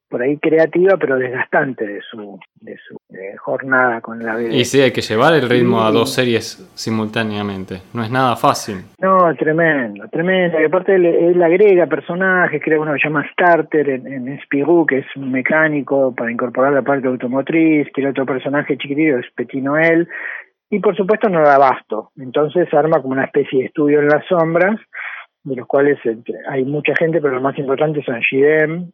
por 0.10 0.21
ahí 0.21 0.38
creativa 0.38 0.95
pero 0.97 1.17
desgastante 1.17 1.88
de 1.88 2.02
su 2.02 2.39
de 2.62 2.78
su 2.88 2.95
de 3.13 3.38
jornada 3.38 4.02
con 4.02 4.23
la 4.23 4.36
vida. 4.36 4.54
Y 4.54 4.65
sí, 4.65 4.82
hay 4.82 4.91
que 4.91 5.02
llevar 5.02 5.34
el 5.36 5.47
ritmo 5.47 5.80
sí. 5.80 5.88
a 5.88 5.91
dos 5.91 6.13
series 6.13 6.45
simultáneamente. 6.73 7.82
No 7.93 8.04
es 8.04 8.10
nada 8.10 8.36
fácil. 8.36 8.78
No, 8.99 9.34
tremendo, 9.36 10.08
tremendo. 10.10 10.60
Y 10.60 10.65
aparte 10.65 10.95
él, 10.95 11.06
él 11.06 11.43
agrega 11.43 11.86
personajes, 11.86 12.62
crea 12.63 12.80
uno 12.80 12.93
que 12.93 12.99
se 12.99 13.08
llama 13.08 13.26
Starter 13.32 13.88
en, 13.88 14.08
en 14.08 14.41
Spirou, 14.41 14.86
que 14.86 14.99
es 14.99 15.06
un 15.15 15.32
mecánico 15.32 16.13
para 16.15 16.32
incorporar 16.32 16.73
la 16.73 16.82
parte 16.82 17.08
automotriz, 17.08 17.88
tiene 17.93 18.10
otro 18.10 18.26
personaje 18.26 18.78
chiquitito, 18.78 19.19
es 19.19 19.26
Petit 19.36 19.63
Noel, 19.63 20.08
y 20.69 20.80
por 20.80 20.95
supuesto 20.95 21.30
no 21.30 21.41
da 21.41 21.56
abasto. 21.56 22.12
Entonces 22.17 22.73
arma 22.73 23.02
como 23.02 23.13
una 23.13 23.26
especie 23.26 23.60
de 23.60 23.65
estudio 23.65 23.99
en 23.99 24.08
las 24.08 24.26
sombras, 24.26 24.80
de 25.43 25.56
los 25.56 25.67
cuales 25.67 25.99
hay 26.49 26.63
mucha 26.63 26.93
gente, 26.97 27.21
pero 27.21 27.36
lo 27.36 27.41
más 27.41 27.58
importante 27.60 28.02
son 28.04 28.21
Gidem, 28.21 28.91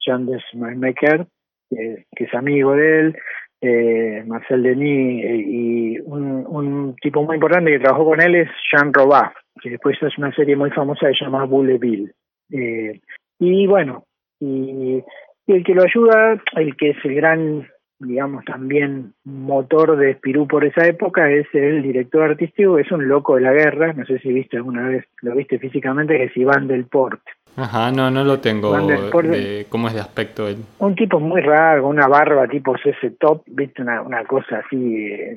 Jean 0.00 0.26
Desmaker, 0.26 1.26
que, 1.70 2.24
es 2.24 2.34
amigo 2.34 2.74
de 2.74 3.00
él, 3.00 3.16
eh, 3.60 4.22
Marcel 4.26 4.62
Denis 4.62 5.24
eh, 5.24 5.36
y 5.36 5.98
un, 6.00 6.94
tipo 7.00 7.22
muy 7.22 7.36
importante 7.36 7.70
que 7.70 7.78
trabajó 7.78 8.04
con 8.04 8.20
él 8.20 8.34
es 8.34 8.50
Jean 8.70 8.92
Robaf, 8.92 9.32
que 9.62 9.70
después 9.70 9.96
es 10.02 10.18
una 10.18 10.34
serie 10.34 10.56
muy 10.56 10.70
famosa 10.70 11.08
que 11.08 11.14
se 11.14 11.24
llama 11.24 11.44
Bouleville. 11.44 12.12
Eh, 12.50 13.00
y 13.38 13.66
bueno, 13.66 14.04
y, 14.40 15.02
el 15.46 15.64
que 15.64 15.74
lo 15.74 15.82
ayuda, 15.82 16.40
el 16.56 16.76
que 16.76 16.90
es 16.90 16.96
el 17.04 17.14
gran, 17.14 17.68
digamos, 17.98 18.44
también 18.44 19.12
motor 19.24 19.96
de 19.96 20.10
Espirú 20.12 20.46
por 20.46 20.64
esa 20.64 20.86
época, 20.86 21.30
es 21.30 21.46
el 21.54 21.82
director 21.82 22.22
artístico, 22.22 22.78
es 22.78 22.90
un 22.92 23.08
loco 23.08 23.36
de 23.36 23.42
la 23.42 23.52
guerra, 23.52 23.92
no 23.92 24.04
sé 24.06 24.18
si 24.18 24.32
viste 24.32 24.56
alguna 24.56 24.88
vez, 24.88 25.04
lo 25.22 25.34
viste 25.34 25.58
físicamente, 25.58 26.16
que 26.16 26.24
es 26.24 26.36
Iván 26.36 26.66
del 26.66 26.86
Port. 26.86 27.20
Ajá, 27.56 27.92
no, 27.92 28.10
no 28.10 28.24
lo 28.24 28.40
tengo. 28.40 28.76
De, 28.76 29.66
¿Cómo 29.68 29.86
es 29.86 29.94
de 29.94 30.00
aspecto 30.00 30.48
él? 30.48 30.56
Un 30.80 30.96
tipo 30.96 31.20
muy 31.20 31.40
raro, 31.40 31.86
una 31.86 32.08
barba 32.08 32.48
tipo 32.48 32.74
ese 32.74 33.10
top, 33.12 33.44
viste, 33.46 33.82
una, 33.82 34.02
una 34.02 34.24
cosa 34.24 34.62
así, 34.64 34.76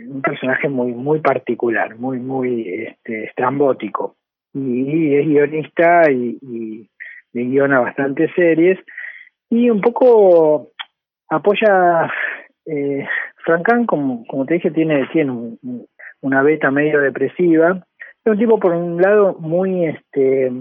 un 0.07 0.21
personaje 0.21 0.67
muy 0.67 0.93
muy 0.93 1.19
particular, 1.19 1.95
muy 1.95 2.17
muy 2.17 2.67
este, 2.67 3.25
estrambótico. 3.25 4.15
Y, 4.53 5.15
es 5.15 5.27
guionista 5.27 6.09
y, 6.09 6.39
y, 6.41 6.89
guiona 7.33 7.81
bastantes 7.81 8.31
series. 8.35 8.79
Y 9.49 9.69
un 9.69 9.81
poco 9.81 10.71
apoya. 11.29 12.11
Eh, 12.65 13.05
Francan, 13.45 13.85
como, 13.85 14.25
como 14.27 14.45
te 14.45 14.55
dije, 14.55 14.71
tiene, 14.71 15.07
tiene 15.13 15.57
una 16.21 16.41
beta 16.41 16.71
medio 16.71 16.99
depresiva. 16.99 17.85
Es 18.25 18.31
un 18.31 18.37
tipo, 18.37 18.59
por 18.59 18.73
un 18.73 19.01
lado, 19.01 19.37
muy 19.39 19.85
este 19.85 20.51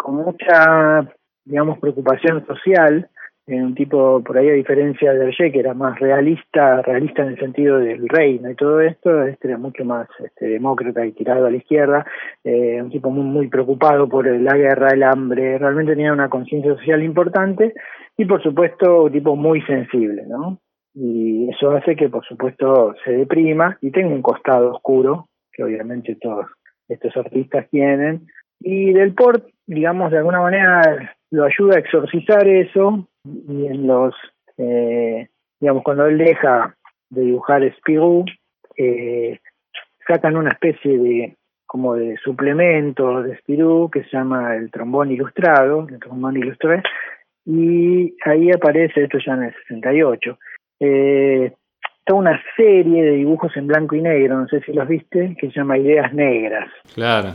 con 0.00 0.16
mucha, 0.16 1.06
digamos, 1.44 1.78
preocupación 1.78 2.46
social, 2.46 3.08
un 3.46 3.74
tipo, 3.74 4.22
por 4.22 4.38
ahí 4.38 4.48
a 4.48 4.52
diferencia 4.52 5.12
de 5.12 5.24
Hergé, 5.24 5.50
que 5.50 5.58
era 5.58 5.74
más 5.74 5.98
realista, 5.98 6.82
realista 6.82 7.22
en 7.22 7.30
el 7.30 7.38
sentido 7.38 7.78
del 7.78 8.08
reino 8.08 8.50
y 8.50 8.54
todo 8.54 8.80
esto, 8.80 9.24
este 9.24 9.48
era 9.48 9.58
mucho 9.58 9.84
más 9.84 10.08
este, 10.24 10.46
demócrata 10.46 11.04
y 11.04 11.12
tirado 11.12 11.46
a 11.46 11.50
la 11.50 11.56
izquierda, 11.56 12.06
eh, 12.44 12.80
un 12.80 12.90
tipo 12.90 13.10
muy, 13.10 13.24
muy 13.24 13.48
preocupado 13.48 14.08
por 14.08 14.26
la 14.26 14.56
guerra, 14.56 14.90
el 14.92 15.02
hambre, 15.02 15.58
realmente 15.58 15.92
tenía 15.92 16.12
una 16.12 16.28
conciencia 16.28 16.74
social 16.76 17.02
importante 17.02 17.74
y 18.16 18.24
por 18.24 18.42
supuesto 18.42 19.04
un 19.04 19.12
tipo 19.12 19.34
muy 19.34 19.62
sensible, 19.62 20.24
¿no? 20.28 20.60
Y 20.94 21.48
eso 21.50 21.72
hace 21.72 21.96
que 21.96 22.08
por 22.08 22.24
supuesto 22.24 22.94
se 23.04 23.12
deprima 23.12 23.78
y 23.80 23.90
tenga 23.90 24.14
un 24.14 24.22
costado 24.22 24.72
oscuro, 24.74 25.26
que 25.52 25.64
obviamente 25.64 26.16
todos 26.20 26.46
estos 26.88 27.16
artistas 27.16 27.68
tienen, 27.70 28.26
y 28.60 28.92
Del 28.92 29.14
Port, 29.14 29.46
digamos, 29.66 30.10
de 30.10 30.18
alguna 30.18 30.40
manera 30.40 31.16
lo 31.30 31.44
ayuda 31.44 31.76
a 31.76 31.80
exorcizar 31.80 32.46
eso 32.46 33.08
y 33.24 33.66
en 33.66 33.86
los, 33.86 34.14
eh, 34.58 35.28
digamos, 35.60 35.82
cuando 35.82 36.06
él 36.06 36.18
deja 36.18 36.74
de 37.10 37.22
dibujar 37.22 37.62
Spirou, 37.78 38.24
eh, 38.76 39.38
sacan 40.06 40.36
una 40.36 40.50
especie 40.50 40.98
de 40.98 41.36
como 41.66 41.94
de 41.94 42.16
suplemento 42.16 43.22
de 43.22 43.36
Spirou 43.38 43.88
que 43.90 44.02
se 44.04 44.16
llama 44.16 44.56
el 44.56 44.70
trombón 44.72 45.12
ilustrado, 45.12 45.86
el 45.88 46.00
trombón 46.00 46.36
ilustrado, 46.36 46.82
y 47.46 48.14
ahí 48.24 48.50
aparece, 48.50 49.04
esto 49.04 49.18
ya 49.24 49.34
en 49.34 49.44
el 49.44 49.54
68, 49.68 50.38
eh, 50.80 51.52
una 52.14 52.40
serie 52.56 53.02
de 53.02 53.10
dibujos 53.12 53.56
en 53.56 53.66
blanco 53.66 53.96
y 53.96 54.02
negro, 54.02 54.38
no 54.38 54.48
sé 54.48 54.60
si 54.60 54.72
los 54.72 54.86
viste, 54.88 55.36
que 55.38 55.48
se 55.48 55.54
llama 55.54 55.78
Ideas 55.78 56.12
Negras. 56.12 56.70
Claro, 56.94 57.32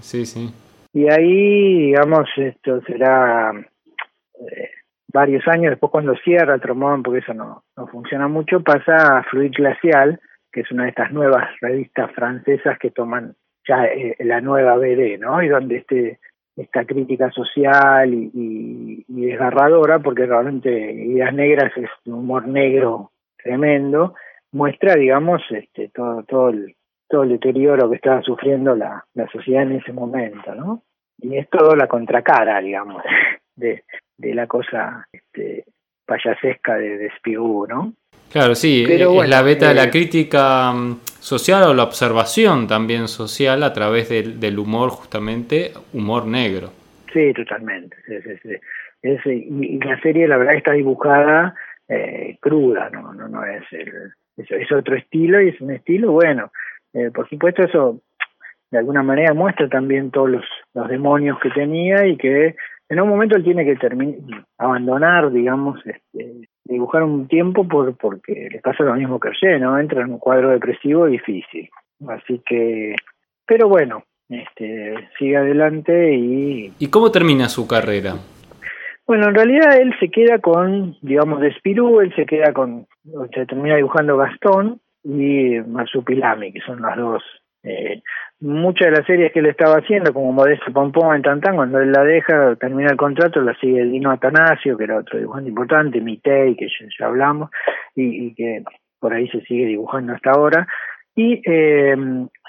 sí, 0.00 0.26
sí, 0.26 0.52
Y 0.92 1.10
ahí, 1.10 1.86
digamos, 1.86 2.28
esto 2.36 2.80
será 2.82 3.52
eh, 3.54 4.70
varios 5.12 5.46
años 5.48 5.70
después 5.70 5.90
cuando 5.90 6.14
cierra 6.16 6.54
el 6.54 6.60
Tromón, 6.60 7.02
porque 7.02 7.20
eso 7.20 7.34
no, 7.34 7.64
no 7.76 7.86
funciona 7.86 8.28
mucho, 8.28 8.60
pasa 8.60 9.18
a 9.18 9.22
Fluid 9.24 9.52
Glacial, 9.56 10.20
que 10.52 10.60
es 10.60 10.70
una 10.70 10.84
de 10.84 10.90
estas 10.90 11.12
nuevas 11.12 11.48
revistas 11.60 12.10
francesas 12.12 12.78
que 12.78 12.90
toman 12.90 13.34
ya 13.66 13.84
eh, 13.86 14.16
la 14.20 14.40
nueva 14.40 14.76
BD, 14.76 15.18
¿no? 15.18 15.42
Y 15.42 15.48
donde 15.48 15.76
este 15.76 16.18
esta 16.56 16.84
crítica 16.84 17.32
social 17.32 18.14
y, 18.14 19.04
y, 19.08 19.26
desgarradora, 19.26 19.98
porque 19.98 20.24
realmente 20.24 20.70
Ideas 20.70 21.34
Negras 21.34 21.72
es 21.76 21.90
un 22.06 22.14
humor 22.14 22.46
negro 22.46 23.10
tremendo, 23.44 24.14
muestra, 24.52 24.96
digamos, 24.96 25.42
este, 25.50 25.90
todo, 25.90 26.24
todo 26.24 26.48
el, 26.48 26.74
todo 27.08 27.22
el 27.22 27.28
deterioro 27.28 27.88
que 27.88 27.96
estaba 27.96 28.22
sufriendo 28.22 28.74
la, 28.74 29.04
la 29.14 29.28
sociedad 29.28 29.62
en 29.62 29.72
ese 29.72 29.92
momento, 29.92 30.54
¿no? 30.54 30.82
Y 31.18 31.36
es 31.36 31.48
todo 31.48 31.76
la 31.76 31.86
contracara, 31.86 32.60
digamos, 32.60 33.02
de, 33.56 33.84
de 34.18 34.34
la 34.34 34.46
cosa 34.46 35.06
este, 35.12 35.64
payasesca 36.06 36.76
de, 36.76 36.98
de 36.98 37.10
¿no? 37.68 37.92
Claro, 38.32 38.54
sí, 38.54 38.84
es 38.88 39.28
la 39.28 39.42
beta 39.42 39.68
de 39.68 39.74
la 39.74 39.84
eh, 39.84 39.90
crítica 39.90 40.72
mm, 40.72 41.00
social 41.20 41.62
o 41.64 41.74
la 41.74 41.84
observación 41.84 42.66
también 42.66 43.06
social 43.06 43.62
a 43.62 43.72
través 43.72 44.08
del, 44.08 44.40
del 44.40 44.58
humor, 44.58 44.90
justamente, 44.90 45.72
humor 45.92 46.26
negro. 46.26 46.72
Sí, 47.12 47.32
totalmente. 47.32 47.96
Es, 49.02 49.24
y, 49.26 49.78
la 49.78 50.00
serie, 50.00 50.26
la 50.26 50.36
verdad, 50.36 50.56
está 50.56 50.72
dibujada 50.72 51.54
eh, 51.88 52.38
cruda, 52.40 52.90
no, 52.90 53.12
no, 53.12 53.28
no 53.28 53.44
es, 53.44 53.64
el, 53.72 54.12
es, 54.36 54.72
otro 54.72 54.96
estilo 54.96 55.40
y 55.40 55.48
es 55.50 55.60
un 55.60 55.70
estilo 55.72 56.12
bueno. 56.12 56.50
Eh, 56.92 57.10
por 57.10 57.28
supuesto 57.28 57.62
eso 57.62 58.00
de 58.70 58.78
alguna 58.78 59.02
manera 59.02 59.34
muestra 59.34 59.68
también 59.68 60.10
todos 60.10 60.30
los, 60.30 60.44
los 60.74 60.88
demonios 60.88 61.38
que 61.40 61.50
tenía 61.50 62.06
y 62.06 62.16
que 62.16 62.56
en 62.88 63.00
un 63.00 63.08
momento 63.08 63.36
él 63.36 63.44
tiene 63.44 63.64
que 63.64 63.78
abandonar, 64.58 65.32
digamos, 65.32 65.80
este, 65.86 66.48
dibujar 66.64 67.02
un 67.02 67.28
tiempo 67.28 67.66
por 67.66 67.96
porque 67.96 68.48
le 68.50 68.60
pasa 68.60 68.84
lo 68.84 68.94
mismo 68.94 69.18
que 69.18 69.28
Hergé, 69.28 69.58
¿no? 69.58 69.78
Entra 69.78 70.02
en 70.02 70.12
un 70.12 70.18
cuadro 70.18 70.50
depresivo 70.50 71.06
difícil. 71.06 71.70
Así 72.08 72.42
que, 72.44 72.94
pero 73.46 73.68
bueno, 73.68 74.04
este, 74.28 74.94
sigue 75.18 75.36
adelante 75.36 76.14
y... 76.14 76.72
¿Y 76.78 76.88
cómo 76.88 77.10
termina 77.10 77.48
su 77.48 77.66
carrera? 77.66 78.16
Bueno, 79.06 79.28
en 79.28 79.34
realidad 79.34 79.76
él 79.78 79.94
se 80.00 80.08
queda 80.08 80.38
con, 80.38 80.96
digamos, 81.02 81.40
de 81.40 81.52
Spirú, 81.54 82.00
él 82.00 82.14
se 82.16 82.24
queda 82.24 82.52
con, 82.54 82.86
se 83.34 83.44
termina 83.46 83.76
dibujando 83.76 84.16
Gastón 84.16 84.80
y 85.02 85.60
Marsupilami, 85.60 86.52
que 86.52 86.60
son 86.60 86.80
las 86.80 86.96
dos. 86.96 87.22
Eh, 87.62 88.02
muchas 88.40 88.88
de 88.88 88.96
las 88.96 89.06
series 89.06 89.32
que 89.32 89.40
él 89.40 89.46
estaba 89.46 89.76
haciendo, 89.76 90.12
como 90.12 90.32
Modesto 90.32 90.72
Pompón 90.72 91.16
en 91.16 91.22
Tantán, 91.22 91.56
cuando 91.56 91.80
él 91.80 91.92
la 91.92 92.02
deja, 92.02 92.56
termina 92.56 92.90
el 92.90 92.96
contrato, 92.96 93.40
la 93.40 93.54
sigue 93.58 93.84
Dino 93.84 94.10
Atanasio, 94.10 94.76
que 94.76 94.84
era 94.84 94.98
otro 94.98 95.18
dibujante 95.18 95.50
importante, 95.50 96.00
Mitei, 96.00 96.56
que 96.56 96.68
ya, 96.98 97.06
hablamos, 97.06 97.50
y, 97.94 98.26
y, 98.26 98.34
que 98.34 98.62
por 99.00 99.12
ahí 99.12 99.28
se 99.28 99.42
sigue 99.42 99.66
dibujando 99.66 100.14
hasta 100.14 100.30
ahora. 100.30 100.66
Y 101.14 101.42
eh, 101.44 101.96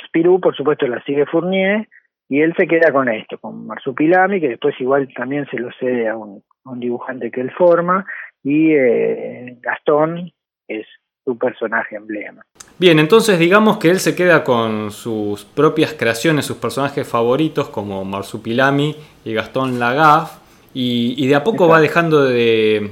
Spirú, 0.06 0.40
por 0.40 0.56
supuesto, 0.56 0.88
la 0.88 1.02
sigue 1.04 1.26
Fournier, 1.26 1.88
y 2.28 2.42
él 2.42 2.54
se 2.58 2.68
queda 2.68 2.92
con 2.92 3.10
esto, 3.10 3.38
con 3.38 3.68
Marsupilami, 3.68 4.40
que 4.40 4.50
después 4.50 4.76
igual 4.80 5.08
también 5.16 5.46
se 5.50 5.58
lo 5.58 5.70
cede 5.80 6.08
a 6.08 6.18
un, 6.18 6.44
dibujante 6.80 7.30
que 7.30 7.42
él 7.42 7.52
forma, 7.52 8.06
y 8.44 8.72
eh, 8.74 9.58
Gastón 9.62 10.32
es 10.68 10.88
su 11.24 11.38
personaje 11.38 11.96
emblema. 11.96 12.44
Bien, 12.78 13.00
entonces 13.00 13.38
digamos 13.40 13.78
que 13.78 13.90
él 13.90 14.00
se 14.00 14.16
queda 14.16 14.44
con 14.44 14.92
sus 14.92 15.46
propias 15.46 15.94
creaciones, 15.94 16.46
sus 16.46 16.58
personajes 16.58 17.08
favoritos 17.08 17.70
como 17.70 18.04
Marsupilami 18.04 18.96
y 19.24 19.34
Gastón 19.34 19.80
Lagaf, 19.80 20.40
y, 20.78 21.26
de 21.28 21.36
a 21.36 21.44
poco 21.44 21.70
va 21.70 21.80
dejando 21.80 22.26
de, 22.26 22.92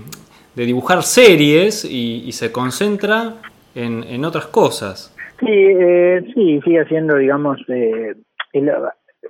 dibujar 0.55 1.03
series 1.03 1.83
y, 1.83 2.31
se 2.31 2.51
concentra 2.51 3.35
en, 3.75 4.23
otras 4.23 4.47
cosas. 4.47 5.13
Sí, 5.39 5.47
eh, 5.49 6.23
sí, 6.33 6.61
sigue 6.63 6.79
haciendo, 6.79 7.17
digamos, 7.17 7.59
eh, 7.67 8.13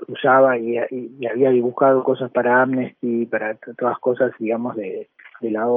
usaba 0.07 0.57
y, 0.57 0.77
había 0.77 1.49
dibujado 1.49 2.03
cosas 2.03 2.31
para 2.31 2.61
Amnesty, 2.61 3.25
para 3.25 3.55
todas 3.55 3.97
cosas, 3.99 4.31
digamos, 4.39 4.75
de, 4.75 5.09
de 5.41 5.51
la 5.51 5.67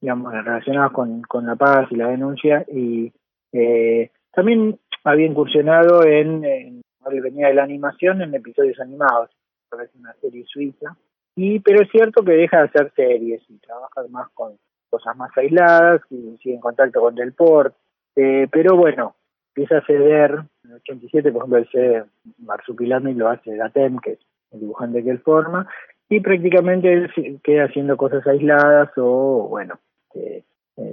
digamos, 0.00 0.32
relacionadas 0.32 0.92
con, 0.92 1.22
con 1.22 1.46
la 1.46 1.56
paz 1.56 1.88
y 1.90 1.96
la 1.96 2.08
denuncia, 2.08 2.64
y 2.70 3.12
eh, 3.52 4.10
también 4.32 4.78
había 5.04 5.26
incursionado 5.26 6.04
en, 6.04 6.44
en 6.44 6.82
venía 7.22 7.48
de 7.48 7.54
la 7.54 7.64
animación 7.64 8.22
en 8.22 8.34
episodios 8.34 8.80
animados, 8.80 9.30
parece 9.68 9.98
una 9.98 10.14
serie 10.14 10.44
suiza, 10.46 10.96
y 11.36 11.60
pero 11.60 11.82
es 11.82 11.90
cierto 11.90 12.22
que 12.24 12.32
deja 12.32 12.58
de 12.58 12.64
hacer 12.64 12.92
series 12.94 13.42
y 13.48 13.58
trabaja 13.58 14.02
más 14.10 14.28
con 14.34 14.56
cosas 14.90 15.16
más 15.16 15.36
aisladas 15.36 16.00
y 16.10 16.36
sigue 16.38 16.54
en 16.54 16.60
contacto 16.60 17.00
con 17.00 17.14
Del 17.14 17.32
Port, 17.32 17.74
eh, 18.16 18.46
pero 18.50 18.76
bueno, 18.76 19.16
empieza 19.56 19.78
a 19.78 19.86
ceder, 19.86 20.30
en 20.64 20.70
el 20.70 20.76
87 20.76 21.30
por 21.30 21.42
ejemplo 21.42 21.58
él 21.58 21.68
cede 21.70 22.04
Marsupilami 22.38 23.14
lo 23.14 23.28
hace 23.28 23.56
Gatem, 23.56 23.98
que 23.98 24.12
es 24.12 24.18
el 24.52 24.60
dibujante 24.60 25.04
que 25.04 25.10
él 25.10 25.20
forma, 25.20 25.66
y 26.08 26.20
prácticamente 26.20 26.92
él 26.92 27.40
queda 27.42 27.64
haciendo 27.64 27.96
cosas 27.96 28.26
aisladas 28.26 28.90
o 28.96 29.46
bueno, 29.48 29.78
eh, 30.14 30.42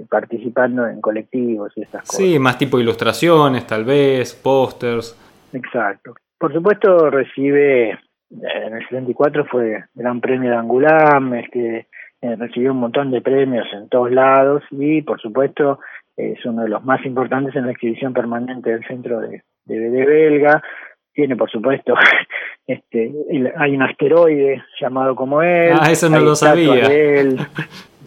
participando 0.08 0.86
en 0.86 1.00
colectivos 1.00 1.72
y 1.74 1.82
estas 1.82 2.02
cosas. 2.02 2.16
Sí, 2.16 2.38
más 2.38 2.56
tipo 2.56 2.78
ilustraciones, 2.78 3.66
tal 3.66 3.84
vez, 3.84 4.32
pósters. 4.32 5.18
Exacto. 5.52 6.14
Por 6.38 6.52
supuesto, 6.52 7.10
recibe, 7.10 7.90
eh, 7.90 7.98
en 8.30 8.74
el 8.74 8.82
74 8.88 9.44
fue 9.46 9.84
Gran 9.94 10.20
Premio 10.20 10.50
de 10.50 10.56
Angulam, 10.56 11.34
este, 11.34 11.88
eh, 12.20 12.36
recibió 12.36 12.70
un 12.70 12.78
montón 12.78 13.10
de 13.10 13.20
premios 13.20 13.66
en 13.72 13.88
todos 13.88 14.12
lados 14.12 14.62
y, 14.70 15.02
por 15.02 15.20
supuesto, 15.20 15.80
es 16.16 16.44
uno 16.44 16.62
de 16.62 16.68
los 16.68 16.84
más 16.84 17.04
importantes 17.04 17.54
en 17.56 17.66
la 17.66 17.72
exhibición 17.72 18.12
permanente 18.12 18.70
del 18.70 18.84
centro 18.84 19.20
de, 19.20 19.42
de, 19.64 20.04
Belga. 20.04 20.62
Tiene, 21.14 21.36
por 21.36 21.50
supuesto, 21.50 21.94
este, 22.66 23.12
hay 23.56 23.76
un 23.76 23.82
asteroide 23.82 24.62
llamado 24.80 25.14
como 25.14 25.42
él. 25.42 25.74
Ah, 25.78 25.90
eso 25.90 26.08
no 26.08 26.20
lo 26.20 26.34
sabía. 26.34 26.88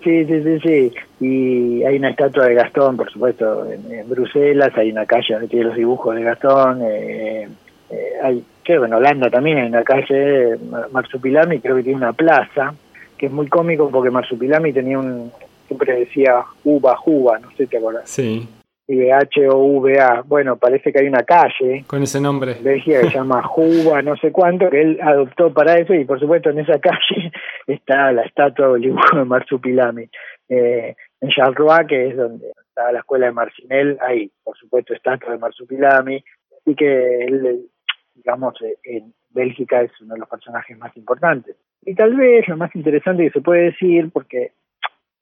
Sí, 0.03 0.23
sí, 0.25 0.43
sí, 0.43 0.59
sí. 0.59 0.93
Y 1.19 1.83
hay 1.83 1.97
una 1.97 2.11
estatua 2.11 2.45
de 2.45 2.53
Gastón, 2.53 2.95
por 2.95 3.11
supuesto, 3.11 3.65
en, 3.71 4.07
Bruselas, 4.07 4.71
hay 4.75 4.91
una 4.91 5.07
calle 5.07 5.33
donde 5.33 5.47
tiene 5.47 5.65
los 5.65 5.75
dibujos 5.75 6.13
de 6.13 6.21
Gastón. 6.21 6.83
Eh, 6.83 7.49
eh, 7.89 8.11
hay, 8.21 8.43
creo 8.63 8.85
en 8.85 8.93
Holanda 8.93 9.31
también 9.31 9.57
hay 9.57 9.67
una 9.67 9.83
calle, 9.83 10.57
Marsupilami, 10.91 11.59
creo 11.59 11.77
que 11.77 11.81
tiene 11.81 11.97
una 11.97 12.13
plaza, 12.13 12.75
que 13.17 13.25
es 13.25 13.31
muy 13.31 13.47
cómico 13.47 13.89
porque 13.89 14.11
Marsupilami 14.11 14.73
tenía 14.73 14.99
un, 14.99 15.31
siempre 15.67 15.99
decía 15.99 16.43
Uva, 16.63 16.95
Juba, 16.97 17.39
no 17.39 17.49
sé 17.51 17.57
si 17.57 17.67
te 17.67 17.77
acuerdas. 17.77 18.09
Sí. 18.09 18.47
Y 18.87 19.09
H 19.09 19.49
O 19.49 19.57
V 19.57 19.99
A. 19.99 20.21
Bueno, 20.21 20.57
parece 20.57 20.93
que 20.93 20.99
hay 20.99 21.07
una 21.07 21.23
calle 21.23 21.83
con 21.87 22.03
ese 22.03 22.21
nombre. 22.21 22.57
Que 22.61 22.79
se 22.81 23.09
llama 23.09 23.41
Juba, 23.47 24.01
no 24.03 24.15
sé 24.17 24.31
cuánto, 24.31 24.69
que 24.69 24.81
él 24.81 24.99
adoptó 25.01 25.51
para 25.51 25.79
eso 25.79 25.93
y 25.93 26.05
por 26.05 26.19
supuesto 26.19 26.51
en 26.51 26.59
esa 26.59 26.79
calle 26.79 27.31
está 27.65 28.11
la 28.11 28.23
estatua 28.23 28.69
o 28.69 28.75
el 28.75 28.83
dibujo 28.83 29.17
de 29.17 29.25
Marsupilami. 29.25 30.07
Eh, 30.49 30.95
en 31.21 31.29
Charleroi, 31.29 31.87
que 31.87 32.07
es 32.09 32.17
donde 32.17 32.47
está 32.69 32.91
la 32.91 32.99
escuela 32.99 33.25
de 33.25 33.31
Marcinel, 33.31 33.97
hay 34.01 34.31
por 34.43 34.55
supuesto 34.57 34.93
estatua 34.93 35.31
de 35.31 35.39
Marsupilami 35.39 36.23
y 36.65 36.75
que 36.75 37.25
él, 37.25 37.67
digamos, 38.13 38.53
en 38.83 39.13
Bélgica 39.31 39.81
es 39.81 39.91
uno 40.01 40.13
de 40.13 40.19
los 40.19 40.29
personajes 40.29 40.77
más 40.77 40.95
importantes. 40.95 41.55
Y 41.85 41.93
tal 41.93 42.15
vez 42.15 42.47
lo 42.47 42.57
más 42.57 42.75
interesante 42.75 43.23
que 43.23 43.31
se 43.31 43.41
puede 43.41 43.65
decir, 43.65 44.09
porque 44.11 44.51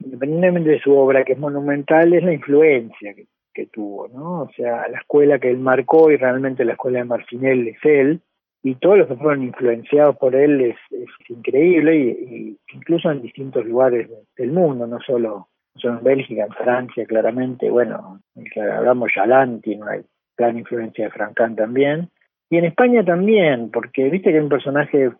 independientemente 0.03 0.71
de 0.71 0.79
su 0.79 0.95
obra, 0.95 1.23
que 1.23 1.33
es 1.33 1.39
monumental, 1.39 2.13
es 2.13 2.23
la 2.23 2.33
influencia 2.33 3.13
que, 3.13 3.67
tuvo, 3.67 4.07
¿no? 4.07 4.41
O 4.41 4.49
sea, 4.55 4.87
la 4.89 4.97
escuela 4.97 5.37
que 5.37 5.49
él 5.49 5.59
marcó 5.59 6.09
y 6.09 6.17
realmente 6.17 6.65
la 6.65 6.73
escuela 6.73 6.99
de 6.99 7.05
Marcinel 7.05 7.67
es 7.67 7.77
él, 7.83 8.21
y 8.63 8.75
todos 8.75 8.97
los 8.97 9.07
que 9.07 9.15
fueron 9.15 9.43
influenciados 9.43 10.17
por 10.17 10.35
él 10.35 10.61
es, 10.61 10.77
increíble, 11.29 11.95
y, 11.95 12.57
incluso 12.73 13.11
en 13.11 13.21
distintos 13.21 13.65
lugares 13.65 14.09
del 14.37 14.51
mundo, 14.51 14.87
no 14.87 14.99
solo, 15.01 15.49
en 15.81 16.03
Bélgica, 16.03 16.45
en 16.45 16.51
Francia, 16.53 17.05
claramente, 17.05 17.69
bueno, 17.69 18.21
hablamos 18.75 19.11
Yalan 19.15 19.61
tiene 19.61 19.83
una 19.83 20.01
gran 20.37 20.57
influencia 20.57 21.05
de 21.05 21.11
Francan 21.11 21.55
también, 21.55 22.09
y 22.49 22.57
en 22.57 22.65
España 22.65 23.03
también, 23.03 23.69
porque 23.71 24.09
viste 24.09 24.31
que 24.31 24.37
hay 24.37 24.43
un 24.43 24.49
personaje, 24.49 25.11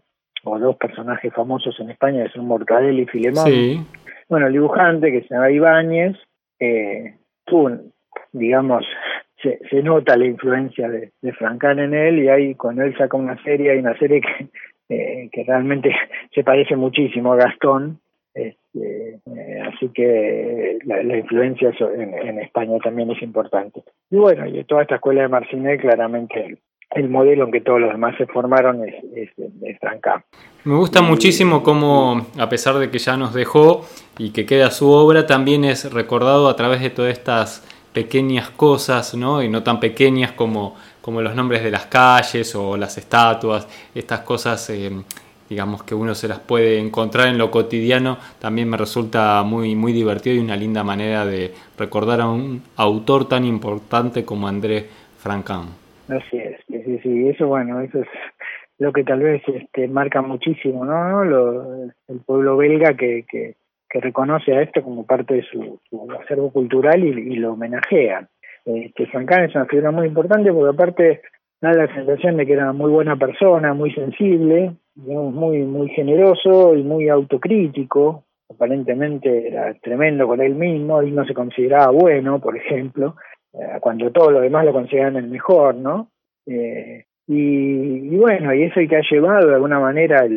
o 0.44 0.60
dos 0.60 0.76
personajes 0.78 1.32
famosos 1.34 1.80
en 1.80 1.92
España, 1.92 2.24
que 2.24 2.32
son 2.32 2.48
Mortadelo 2.48 3.02
y 3.02 3.06
Filemón. 3.06 3.46
Sí 3.46 3.80
bueno, 4.34 4.48
el 4.48 4.54
dibujante, 4.54 5.12
que 5.12 5.22
se 5.22 5.36
llama 5.36 5.52
Ibáñez, 5.52 6.18
eh, 6.60 7.18
digamos, 8.32 8.84
se, 9.44 9.60
se, 9.70 9.84
nota 9.84 10.18
la 10.18 10.26
influencia 10.26 10.90
de, 10.90 11.12
de 11.22 11.34
Francán 11.34 11.78
en 11.78 11.94
él 11.94 12.18
y 12.18 12.30
ahí 12.30 12.56
cuando 12.56 12.82
él 12.82 12.98
saca 12.98 13.16
una 13.16 13.38
serie, 13.44 13.70
hay 13.70 13.78
una 13.78 13.96
serie 14.00 14.22
que, 14.22 14.48
eh, 14.90 15.30
realmente 15.46 15.92
se 16.34 16.44
parece 16.44 16.76
muchísimo 16.76 17.34
a 17.34 17.36
Gastón, 17.36 18.00
este, 18.34 19.20
eh, 19.24 19.62
así 19.72 19.90
que 19.90 20.80
la, 20.86 21.16
influencia 21.16 21.72
en, 21.96 22.40
España 22.40 22.80
también 22.80 23.12
es 23.12 23.22
importante. 23.22 23.84
Y 24.10 24.18
bueno, 24.18 24.48
y 24.48 24.64
toda 24.64 24.82
esta 24.82 24.96
escuela 24.96 25.22
de 25.22 25.28
Marcinet 25.28 25.80
claramente 25.80 26.58
el 26.96 27.10
modelo 27.10 27.46
en 27.46 27.52
que 27.52 27.62
todos 27.62 27.80
los 27.80 27.92
demás 27.92 28.16
se 28.18 28.26
formaron 28.28 28.88
es, 28.88 28.96
es, 29.16 29.30
es 29.38 29.78
Me 30.64 30.76
gusta 30.76 31.02
muchísimo 31.02 31.64
cómo, 31.64 32.28
a 32.38 32.50
pesar 32.50 32.76
de 32.76 32.90
que 32.92 33.00
ya 33.00 33.18
nos 33.18 33.34
dejó 33.34 33.86
y 34.18 34.32
que 34.32 34.46
queda 34.46 34.70
su 34.72 34.90
obra, 34.90 35.26
también 35.26 35.66
es 35.66 35.92
recordado 35.92 36.50
a 36.50 36.56
través 36.56 36.82
de 36.82 36.90
todas 36.90 37.12
estas 37.12 37.68
pequeñas 37.94 38.50
cosas, 38.50 39.16
¿no? 39.16 39.42
Y 39.42 39.50
no 39.50 39.64
tan 39.64 39.80
pequeñas 39.80 40.32
como, 40.34 40.76
como 41.02 41.22
los 41.22 41.36
nombres 41.36 41.64
de 41.64 41.72
las 41.72 41.86
calles 41.86 42.56
o 42.56 42.78
las 42.78 42.98
estatuas, 42.98 43.68
estas 43.96 44.22
cosas, 44.22 44.70
eh, 44.70 44.92
digamos, 45.50 45.84
que 45.84 45.96
uno 45.96 46.16
se 46.16 46.28
las 46.28 46.40
puede 46.40 46.80
encontrar 46.80 47.28
en 47.28 47.38
lo 47.38 47.52
cotidiano, 47.52 48.18
también 48.40 48.70
me 48.70 48.78
resulta 48.78 49.44
muy, 49.44 49.76
muy 49.76 49.94
divertido 49.94 50.36
y 50.36 50.40
una 50.40 50.56
linda 50.56 50.84
manera 50.84 51.26
de 51.26 51.54
recordar 51.78 52.22
a 52.22 52.28
un 52.28 52.64
autor 52.76 53.28
tan 53.28 53.46
importante 53.46 54.26
como 54.26 54.48
André 54.48 54.88
Francan. 55.18 55.84
Así 56.10 56.38
es, 56.38 56.58
sí, 56.84 57.00
sí, 57.04 57.30
eso 57.30 57.48
bueno, 57.48 57.82
eso 57.82 58.00
es 58.00 58.08
lo 58.80 58.92
que 58.92 59.04
tal 59.04 59.20
vez 59.20 59.42
este, 59.48 59.88
marca 59.88 60.22
muchísimo, 60.22 60.86
¿no? 60.86 61.24
Lo, 61.24 61.84
el 61.84 62.20
pueblo 62.26 62.58
belga 62.58 62.96
que, 62.96 63.26
que, 63.30 63.56
reconoce 63.96 64.52
a 64.52 64.62
esto 64.64 64.82
como 64.82 65.06
parte 65.06 65.36
de 65.36 65.44
su, 65.44 65.80
acervo 66.20 66.52
cultural 66.52 67.04
y, 67.04 67.36
lo 67.36 67.54
homenajea. 67.54 68.28
Este, 68.66 69.06
Francan 69.06 69.44
es 69.44 69.54
una 69.54 69.66
figura 69.68 69.92
muy 69.92 70.08
importante 70.08 70.52
porque 70.52 70.74
aparte 70.74 71.22
da 71.62 71.74
la 71.74 71.94
sensación 71.94 72.38
de 72.38 72.48
que 72.48 72.54
era 72.54 72.64
una 72.64 72.74
muy 72.74 72.90
buena 72.90 73.18
persona, 73.18 73.76
muy 73.76 73.94
sensible, 73.94 74.74
muy, 74.96 75.60
muy 75.60 75.90
generoso 75.90 76.74
y 76.76 76.82
muy 76.82 77.08
autocrítico. 77.08 78.24
Aparentemente 78.50 79.50
era 79.50 79.76
tremendo 79.76 80.26
con 80.26 80.42
él 80.42 80.56
mismo, 80.56 81.00
él 81.00 81.14
no 81.14 81.24
se 81.26 81.36
consideraba 81.36 81.92
bueno, 81.92 82.40
por 82.40 82.58
ejemplo, 82.58 83.16
eh, 83.54 83.78
cuando 83.80 84.12
todo 84.12 84.32
lo 84.32 84.42
demás 84.42 84.66
lo 84.66 84.74
consideran 84.74 85.18
el 85.18 85.28
mejor, 85.28 85.76
¿no? 85.76 86.10
Eh, 86.46 87.06
y, 87.28 88.18
bueno, 88.18 88.54
y 88.54 88.64
eso 88.64 88.82
que 88.88 88.96
ha 88.96 89.02
llevado 89.10 89.48
de 89.48 89.56
alguna 89.56 89.80
manera 89.80 90.28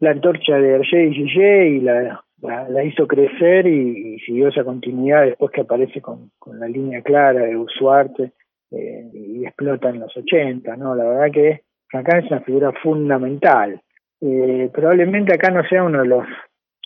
la 0.00 0.10
antorcha 0.10 0.56
de 0.56 0.76
Hergé 0.76 1.06
y 1.06 1.14
Gillet 1.14 1.66
y 1.66 1.80
la, 1.80 2.24
la, 2.40 2.84
hizo 2.84 3.06
crecer 3.06 3.66
y, 3.66 4.18
siguió 4.20 4.48
esa 4.48 4.64
continuidad 4.64 5.24
después 5.24 5.52
que 5.52 5.60
aparece 5.60 6.00
con, 6.00 6.30
con 6.38 6.58
la 6.58 6.66
línea 6.66 7.02
clara 7.02 7.44
de 7.44 7.56
Usuarte 7.56 8.32
eh, 8.70 9.10
y 9.12 9.44
explota 9.44 9.90
en 9.90 10.00
los 10.00 10.16
80, 10.16 10.76
¿no? 10.76 10.94
La 10.94 11.04
verdad 11.04 11.30
que 11.30 11.62
acá 11.92 12.18
es 12.18 12.30
una 12.30 12.40
figura 12.40 12.72
fundamental. 12.82 13.80
Eh, 14.20 14.70
probablemente 14.72 15.34
acá 15.34 15.50
no 15.50 15.62
sea 15.68 15.84
uno 15.84 16.00
de 16.00 16.08
los 16.08 16.26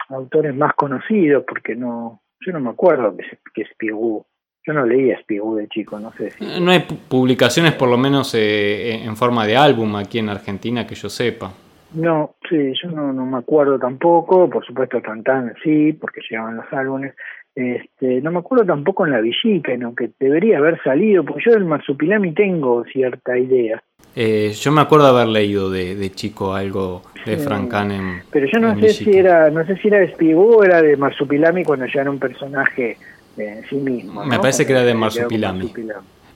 autores 0.09 0.55
más 0.55 0.74
conocidos 0.74 1.44
porque 1.46 1.76
no, 1.76 2.22
yo 2.40 2.52
no 2.52 2.61
me 2.61 2.70
acuerdo 2.70 3.16
que, 3.16 3.24
que 3.55 3.64
Spirou 3.72 4.24
yo 4.66 4.72
no 4.72 4.85
leía 4.85 5.18
Spigou 5.20 5.55
de 5.55 5.68
chico, 5.68 5.98
no 5.98 6.12
sé 6.12 6.31
si... 6.31 6.44
Eh, 6.44 6.61
no 6.61 6.72
hay 6.72 6.81
publicaciones 6.81 7.74
por 7.74 7.88
lo 7.88 7.96
menos 7.96 8.35
eh, 8.35 9.05
en 9.05 9.16
forma 9.16 9.46
de 9.46 9.57
álbum 9.57 9.94
aquí 9.96 10.18
en 10.18 10.29
Argentina 10.29 10.87
que 10.87 10.96
yo 10.96 11.09
sepa. 11.09 11.52
No, 11.94 12.35
sí, 12.48 12.72
yo 12.83 12.90
no, 12.90 13.12
no 13.12 13.24
me 13.24 13.38
acuerdo 13.38 13.79
tampoco, 13.79 14.50
por 14.50 14.66
supuesto 14.66 15.00
Tantan 15.00 15.55
sí, 15.62 15.92
porque 15.92 16.20
llegaban 16.29 16.57
los 16.57 16.66
álbumes. 16.72 17.14
Este, 17.55 18.20
no 18.20 18.31
me 18.33 18.40
acuerdo 18.40 18.66
tampoco 18.66 19.07
en 19.07 19.12
la 19.12 19.20
Villica, 19.20 19.74
¿no? 19.79 19.94
que 19.94 20.11
debería 20.20 20.59
haber 20.59 20.83
salido, 20.83 21.24
porque 21.24 21.44
yo 21.46 21.52
del 21.52 21.64
Marsupilami 21.64 22.33
tengo 22.33 22.85
cierta 22.85 23.38
idea. 23.38 23.83
Eh, 24.14 24.52
yo 24.52 24.72
me 24.72 24.81
acuerdo 24.81 25.07
haber 25.07 25.29
leído 25.29 25.70
de, 25.70 25.94
de 25.94 26.11
chico 26.11 26.55
algo 26.55 27.02
de 27.24 27.37
Frank 27.37 27.72
en 27.74 28.22
Pero 28.31 28.46
yo 28.46 28.59
no 28.61 28.79
sé 28.79 28.88
si 28.90 29.16
era, 29.16 29.50
no 29.50 29.64
sé 29.66 29.76
si 29.76 29.88
era 29.88 29.98
de 29.98 30.12
Spigou 30.12 30.59
o 30.59 30.64
era 30.64 30.83
de 30.83 30.96
Marsupilami 30.96 31.64
cuando 31.64 31.87
ya 31.87 32.02
era 32.02 32.11
un 32.11 32.18
personaje 32.18 32.96
en 33.38 33.68
sí 33.68 33.77
mismo. 33.77 34.25
Me 34.25 34.38
parece 34.38 34.66
que 34.66 34.72
era 34.72 34.83
de 34.83 34.94
Marsupilami. 34.94 35.72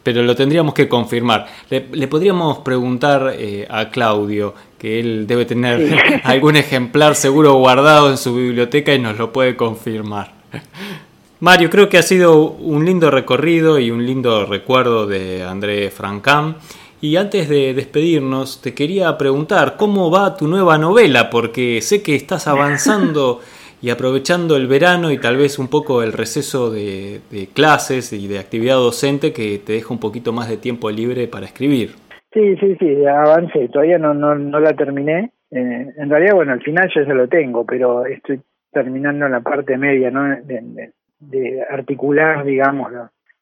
Pero 0.02 0.22
lo 0.22 0.34
tendríamos 0.34 0.72
que 0.72 0.88
confirmar. 0.88 1.46
Le, 1.68 2.08
podríamos 2.08 2.58
preguntar 2.58 3.34
eh, 3.36 3.66
a 3.68 3.90
Claudio, 3.90 4.54
que 4.78 4.98
él 4.98 5.26
debe 5.26 5.44
tener 5.44 6.20
algún 6.24 6.56
ejemplar 6.56 7.14
seguro 7.14 7.54
guardado 7.54 8.10
en 8.10 8.16
su 8.16 8.34
biblioteca 8.34 8.94
y 8.94 8.98
nos 8.98 9.18
lo 9.18 9.32
puede 9.32 9.56
confirmar. 9.56 10.32
Mario, 11.40 11.70
creo 11.70 11.88
que 11.88 11.98
ha 11.98 12.02
sido 12.02 12.42
un 12.42 12.84
lindo 12.84 13.10
recorrido 13.10 13.78
y 13.78 13.90
un 13.90 14.04
lindo 14.04 14.44
recuerdo 14.46 15.06
de 15.06 15.42
André 15.42 15.90
Francam. 15.90 16.56
Y 17.02 17.16
antes 17.16 17.48
de 17.48 17.72
despedirnos, 17.72 18.60
te 18.60 18.74
quería 18.74 19.16
preguntar 19.16 19.76
cómo 19.78 20.10
va 20.10 20.36
tu 20.36 20.46
nueva 20.46 20.76
novela, 20.76 21.30
porque 21.30 21.80
sé 21.80 22.02
que 22.02 22.14
estás 22.14 22.46
avanzando 22.46 23.40
y 23.82 23.90
aprovechando 23.90 24.56
el 24.56 24.66
verano 24.66 25.10
y 25.10 25.18
tal 25.18 25.36
vez 25.36 25.58
un 25.58 25.68
poco 25.68 26.02
el 26.02 26.12
receso 26.12 26.70
de, 26.70 27.20
clases 27.54 28.12
y 28.12 28.28
de 28.28 28.38
actividad 28.38 28.76
docente 28.76 29.32
que 29.32 29.58
te 29.58 29.74
deja 29.74 29.92
un 29.94 30.00
poquito 30.00 30.32
más 30.32 30.48
de 30.48 30.56
tiempo 30.56 30.90
libre 30.90 31.28
para 31.28 31.46
escribir. 31.46 31.90
Sí, 32.32 32.56
sí, 32.56 32.76
sí, 32.78 33.04
avancé, 33.06 33.68
todavía 33.68 33.98
no, 33.98 34.14
no, 34.14 34.34
no 34.34 34.60
la 34.60 34.74
terminé. 34.74 35.32
Eh, 35.50 35.92
en 35.96 36.10
realidad, 36.10 36.34
bueno, 36.34 36.52
al 36.52 36.62
final 36.62 36.88
ya 36.94 37.04
se 37.04 37.14
lo 37.14 37.26
tengo, 37.28 37.64
pero 37.64 38.06
estoy 38.06 38.40
terminando 38.70 39.28
la 39.28 39.40
parte 39.40 39.76
media, 39.76 40.10
¿no? 40.10 40.36
De, 40.44 41.62
articular, 41.68 42.44
digamos, 42.44 42.92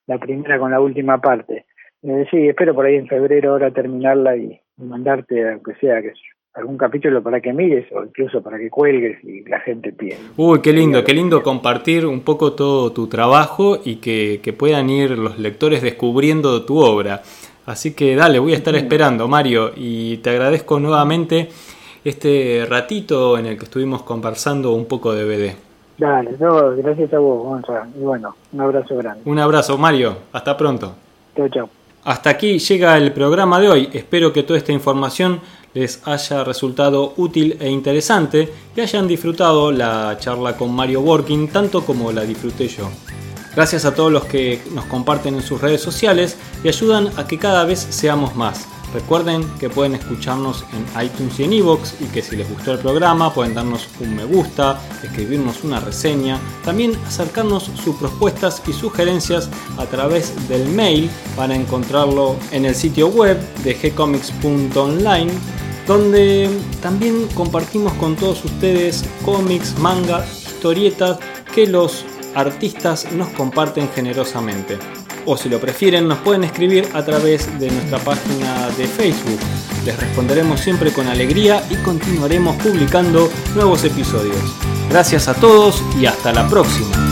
la, 0.07 0.19
primera 0.19 0.59
con 0.59 0.71
la 0.71 0.81
última 0.81 1.21
parte. 1.21 1.67
Eh, 2.03 2.27
sí, 2.31 2.49
espero 2.49 2.75
por 2.75 2.87
ahí 2.87 2.97
en 2.97 3.07
febrero 3.07 3.53
ahora 3.53 3.71
terminarla 3.71 4.37
y 4.37 4.59
mandarte, 4.79 5.49
aunque 5.51 5.75
sea, 5.75 6.01
que 6.01 6.13
algún 6.55 6.77
capítulo 6.77 7.23
para 7.23 7.41
que 7.41 7.53
mires 7.53 7.87
o 7.93 8.03
incluso 8.05 8.43
para 8.43 8.59
que 8.59 8.69
cuelgues 8.69 9.23
y 9.23 9.45
la 9.49 9.61
gente 9.61 9.93
piense. 9.93 10.23
Uy, 10.37 10.61
qué 10.61 10.73
lindo, 10.73 11.05
qué 11.05 11.15
lindo 11.15 11.43
compartir 11.43 12.07
un 12.07 12.21
poco 12.21 12.53
todo 12.53 12.93
tu 12.93 13.07
trabajo 13.07 13.79
y 13.85 13.97
que, 13.97 14.41
que 14.43 14.53
puedan 14.53 14.91
ir 14.91 15.17
los 15.19 15.39
lectores 15.39 15.83
descubriendo 15.83 16.65
tu 16.65 16.79
obra. 16.79 17.23
Así 17.67 17.95
que 17.95 18.17
dale, 18.17 18.39
voy 18.39 18.55
a 18.55 18.57
estar 18.57 18.75
esperando, 18.75 19.29
Mario, 19.29 19.73
y 19.77 20.17
te 20.19 20.31
agradezco 20.31 20.81
nuevamente 20.81 21.49
este 22.03 22.67
ratito 22.69 23.37
en 23.37 23.47
el 23.47 23.59
que 23.59 23.65
estuvimos 23.65 24.03
conversando 24.03 24.73
un 24.73 24.87
poco 24.87 25.13
de 25.13 25.25
BD. 25.25 25.57
Dale, 25.99 26.31
no, 26.39 26.77
gracias 26.77 27.13
a 27.13 27.19
vos, 27.19 27.45
Gonzalo. 27.45 27.91
Y 27.95 28.01
bueno, 28.01 28.35
un 28.53 28.61
abrazo 28.61 28.97
grande. 28.97 29.21
Un 29.25 29.39
abrazo, 29.39 29.77
Mario. 29.77 30.17
Hasta 30.33 30.57
pronto. 30.57 30.95
Chao, 31.37 31.49
chao. 31.49 31.69
Hasta 32.05 32.31
aquí 32.31 32.59
llega 32.59 32.97
el 32.97 33.13
programa 33.13 33.61
de 33.61 33.69
hoy. 33.69 33.89
Espero 33.93 34.33
que 34.33 34.43
toda 34.43 34.59
esta 34.59 34.73
información 34.73 35.41
les 35.75 36.01
haya 36.07 36.45
resultado 36.45 37.13
útil 37.17 37.57
e 37.61 37.69
interesante 37.69 38.53
y 38.75 38.81
hayan 38.81 39.07
disfrutado 39.07 39.71
la 39.71 40.17
charla 40.19 40.57
con 40.57 40.73
Mario 40.73 41.01
Working 41.03 41.49
tanto 41.49 41.85
como 41.85 42.11
la 42.13 42.23
disfruté 42.23 42.69
yo. 42.69 42.89
Gracias 43.55 43.85
a 43.85 43.95
todos 43.95 44.13
los 44.13 44.25
que 44.25 44.63
nos 44.73 44.85
comparten 44.87 45.35
en 45.35 45.43
sus 45.43 45.61
redes 45.61 45.81
sociales 45.81 46.37
y 46.63 46.69
ayudan 46.69 47.11
a 47.17 47.27
que 47.27 47.39
cada 47.39 47.65
vez 47.65 47.79
seamos 47.91 48.35
más. 48.37 48.67
Recuerden 48.93 49.45
que 49.59 49.69
pueden 49.69 49.95
escucharnos 49.95 50.65
en 50.73 51.05
iTunes 51.05 51.39
y 51.39 51.45
en 51.45 51.53
iVoox 51.53 52.01
y 52.01 52.05
que 52.07 52.23
si 52.23 52.37
les 52.37 52.49
gustó 52.49 52.73
el 52.73 52.79
programa 52.79 53.33
pueden 53.35 53.55
darnos 53.55 53.87
un 54.01 54.17
me 54.17 54.25
gusta, 54.25 54.81
escribirnos 55.03 55.63
una 55.63 55.79
reseña, 55.79 56.39
también 56.65 56.97
acercarnos 57.07 57.71
sus 57.83 57.97
propuestas 57.97 58.63
y 58.67 58.73
sugerencias 58.73 59.51
a 59.77 59.85
través 59.87 60.49
del 60.49 60.67
mail 60.69 61.11
para 61.37 61.55
encontrarlo 61.55 62.37
en 62.51 62.65
el 62.65 62.75
sitio 62.75 63.09
web 63.09 63.39
de 63.63 63.75
gcomics.online 63.75 65.33
donde 65.87 66.51
también 66.83 67.27
compartimos 67.35 67.95
con 67.95 68.15
todos 68.15 68.45
ustedes 68.45 69.05
cómics, 69.25 69.79
manga, 69.79 70.25
historietas 70.27 71.19
que 71.55 71.67
los 71.67 72.05
artistas 72.35 73.11
nos 73.13 73.29
comparten 73.31 73.89
generosamente. 73.95 74.79
O 75.31 75.37
si 75.37 75.51
lo 75.51 75.61
prefieren, 75.61 76.09
nos 76.09 76.21
pueden 76.21 76.43
escribir 76.43 76.89
a 76.95 77.05
través 77.05 77.47
de 77.61 77.71
nuestra 77.71 77.99
página 77.99 78.71
de 78.79 78.87
Facebook. 78.87 79.39
Les 79.85 79.95
responderemos 79.95 80.59
siempre 80.59 80.91
con 80.91 81.07
alegría 81.07 81.63
y 81.69 81.77
continuaremos 81.77 82.57
publicando 82.57 83.31
nuevos 83.55 83.85
episodios. 83.85 84.41
Gracias 84.89 85.29
a 85.29 85.35
todos 85.35 85.83
y 86.01 86.07
hasta 86.07 86.33
la 86.33 86.49
próxima. 86.49 87.08